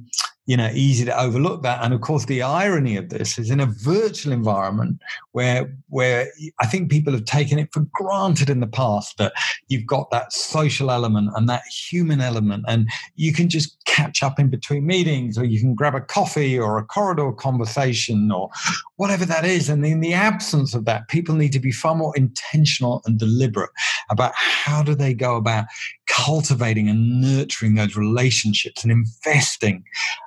you 0.49 0.57
know 0.57 0.71
easy 0.73 1.05
to 1.05 1.15
overlook 1.15 1.61
that. 1.61 1.83
And 1.83 1.93
of 1.93 2.01
course 2.01 2.25
the 2.25 2.41
irony 2.41 2.97
of 2.97 3.09
this 3.09 3.37
is 3.37 3.51
in 3.51 3.59
a 3.59 3.67
virtual 3.67 4.33
environment 4.33 4.99
where 5.33 5.71
where 5.89 6.27
i 6.59 6.65
think 6.65 6.89
people 6.89 7.13
have 7.13 7.25
taken 7.25 7.59
it 7.59 7.69
for 7.71 7.85
granted 7.93 8.49
in 8.49 8.59
the 8.59 8.73
past 8.81 9.19
that 9.19 9.31
you've 9.67 9.85
got 9.85 10.09
that 10.09 10.33
social 10.33 10.89
element 10.89 11.29
and 11.35 11.47
that 11.47 11.61
human 11.67 12.19
element. 12.19 12.65
And 12.67 12.89
you 13.15 13.31
can 13.31 13.47
just 13.47 13.77
catch 13.85 14.23
up 14.23 14.39
in 14.39 14.49
between 14.49 14.87
meetings 14.87 15.37
or 15.37 15.45
you 15.45 15.59
can 15.59 15.75
grab 15.75 15.93
a 15.93 16.01
coffee 16.01 16.57
or 16.57 16.79
a 16.79 16.85
corridor 16.85 17.31
conversation 17.31 18.31
or 18.31 18.49
whatever 18.95 19.25
that 19.25 19.45
is. 19.45 19.69
And 19.69 19.85
in 19.85 19.99
the 19.99 20.13
absence 20.13 20.73
of 20.73 20.85
that 20.85 21.09
people 21.09 21.35
need 21.35 21.53
to 21.53 21.59
be 21.59 21.71
far 21.71 21.93
more 21.93 22.17
intentional 22.17 23.03
and 23.05 23.19
deliberate 23.19 23.69
about 24.09 24.33
how 24.35 24.81
do 24.83 24.95
they 24.95 25.13
go 25.13 25.35
about 25.35 25.65
cultivating 26.07 26.89
and 26.89 27.21
nurturing 27.21 27.75
those 27.75 27.95
relationships 27.95 28.83
and 28.83 28.91
investing 28.91 29.83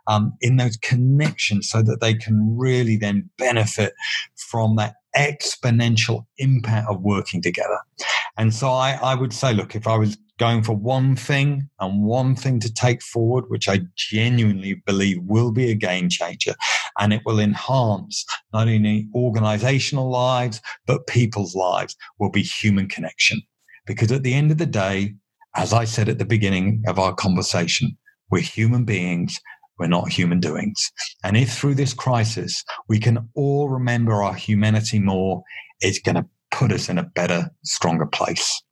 um, 0.06 0.32
in 0.40 0.56
those 0.56 0.76
connections 0.78 1.68
so 1.68 1.82
that 1.82 2.00
they 2.00 2.14
can 2.14 2.56
really 2.56 2.96
then 2.96 3.28
benefit 3.38 3.92
from 4.36 4.76
that 4.76 4.94
exponential 5.16 6.24
impact 6.38 6.88
of 6.88 7.00
working 7.00 7.42
together. 7.42 7.78
And 8.38 8.54
so 8.54 8.70
I, 8.70 8.98
I 9.02 9.14
would 9.14 9.32
say, 9.32 9.52
look, 9.52 9.74
if 9.74 9.86
I 9.86 9.96
was 9.96 10.16
going 10.38 10.62
for 10.62 10.74
one 10.74 11.14
thing 11.14 11.68
and 11.78 12.02
one 12.02 12.34
thing 12.34 12.58
to 12.60 12.72
take 12.72 13.02
forward, 13.02 13.44
which 13.48 13.68
I 13.68 13.80
genuinely 13.94 14.82
believe 14.86 15.18
will 15.22 15.52
be 15.52 15.70
a 15.70 15.74
game 15.74 16.08
changer, 16.08 16.54
and 16.98 17.12
it 17.12 17.22
will 17.24 17.38
enhance 17.38 18.24
not 18.52 18.68
only 18.68 19.08
organizational 19.14 20.10
lives, 20.10 20.60
but 20.86 21.06
people's 21.06 21.54
lives, 21.54 21.94
will 22.18 22.30
be 22.30 22.42
human 22.42 22.88
connection. 22.88 23.42
Because 23.86 24.12
at 24.12 24.22
the 24.22 24.34
end 24.34 24.50
of 24.50 24.58
the 24.58 24.66
day, 24.66 25.14
as 25.54 25.72
I 25.72 25.84
said 25.84 26.08
at 26.08 26.18
the 26.18 26.24
beginning 26.24 26.82
of 26.86 26.98
our 26.98 27.14
conversation, 27.14 27.96
we're 28.30 28.40
human 28.40 28.84
beings. 28.84 29.38
We're 29.78 29.88
not 29.88 30.08
human 30.08 30.40
doings. 30.40 30.90
And 31.24 31.36
if 31.36 31.52
through 31.52 31.74
this 31.74 31.94
crisis 31.94 32.64
we 32.88 32.98
can 32.98 33.28
all 33.34 33.68
remember 33.68 34.22
our 34.22 34.34
humanity 34.34 34.98
more, 34.98 35.42
it's 35.80 35.98
going 35.98 36.14
to 36.16 36.26
put 36.50 36.72
us 36.72 36.88
in 36.88 36.98
a 36.98 37.02
better, 37.02 37.50
stronger 37.64 38.06
place. 38.06 38.62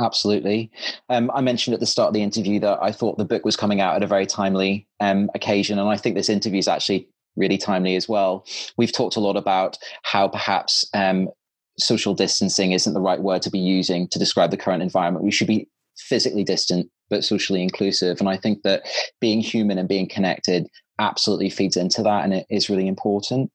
Absolutely. 0.00 0.70
Um, 1.08 1.30
I 1.34 1.40
mentioned 1.40 1.74
at 1.74 1.80
the 1.80 1.86
start 1.86 2.08
of 2.08 2.14
the 2.14 2.22
interview 2.22 2.60
that 2.60 2.78
I 2.80 2.92
thought 2.92 3.18
the 3.18 3.24
book 3.24 3.44
was 3.44 3.56
coming 3.56 3.80
out 3.80 3.96
at 3.96 4.02
a 4.02 4.06
very 4.06 4.26
timely 4.26 4.86
um, 5.00 5.28
occasion. 5.34 5.78
And 5.78 5.88
I 5.88 5.96
think 5.96 6.14
this 6.14 6.28
interview 6.28 6.60
is 6.60 6.68
actually 6.68 7.08
really 7.36 7.58
timely 7.58 7.96
as 7.96 8.08
well. 8.08 8.46
We've 8.76 8.92
talked 8.92 9.16
a 9.16 9.20
lot 9.20 9.36
about 9.36 9.76
how 10.02 10.28
perhaps 10.28 10.88
um, 10.94 11.28
social 11.78 12.14
distancing 12.14 12.72
isn't 12.72 12.94
the 12.94 13.00
right 13.00 13.20
word 13.20 13.42
to 13.42 13.50
be 13.50 13.58
using 13.58 14.08
to 14.08 14.18
describe 14.18 14.50
the 14.50 14.56
current 14.56 14.82
environment. 14.82 15.24
We 15.24 15.30
should 15.30 15.46
be 15.46 15.68
physically 15.96 16.44
distant 16.44 16.90
but 17.10 17.24
socially 17.24 17.62
inclusive. 17.62 18.20
And 18.20 18.28
I 18.28 18.36
think 18.36 18.62
that 18.62 18.82
being 19.20 19.40
human 19.40 19.78
and 19.78 19.88
being 19.88 20.08
connected 20.08 20.66
absolutely 20.98 21.50
feeds 21.50 21.76
into 21.76 22.02
that 22.02 22.24
and 22.24 22.34
it 22.34 22.46
is 22.50 22.68
really 22.68 22.86
important. 22.86 23.50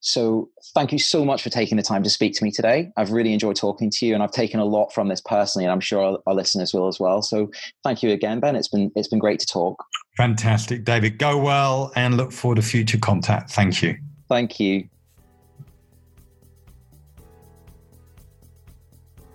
So 0.00 0.50
thank 0.74 0.92
you 0.92 0.98
so 0.98 1.24
much 1.24 1.42
for 1.42 1.48
taking 1.48 1.78
the 1.78 1.82
time 1.82 2.02
to 2.02 2.10
speak 2.10 2.34
to 2.34 2.44
me 2.44 2.50
today. 2.50 2.92
I've 2.98 3.10
really 3.10 3.32
enjoyed 3.32 3.56
talking 3.56 3.90
to 3.90 4.06
you 4.06 4.12
and 4.12 4.22
I've 4.22 4.32
taken 4.32 4.60
a 4.60 4.64
lot 4.64 4.92
from 4.92 5.08
this 5.08 5.22
personally 5.22 5.64
and 5.64 5.72
I'm 5.72 5.80
sure 5.80 6.02
our, 6.02 6.18
our, 6.26 6.34
listeners 6.34 6.74
will 6.74 6.88
as 6.88 7.00
well. 7.00 7.22
So 7.22 7.50
thank 7.82 8.02
you 8.02 8.10
again, 8.10 8.38
Ben. 8.38 8.54
It's 8.54 8.68
been 8.68 8.92
it's 8.94 9.08
been 9.08 9.18
great 9.18 9.40
to 9.40 9.46
talk. 9.46 9.82
Fantastic, 10.18 10.84
David. 10.84 11.18
Go 11.18 11.38
well 11.38 11.90
and 11.96 12.18
look 12.18 12.32
forward 12.32 12.56
to 12.56 12.62
future 12.62 12.98
contact. 12.98 13.50
Thank 13.50 13.82
you. 13.82 13.96
Thank 14.28 14.60
you. 14.60 14.88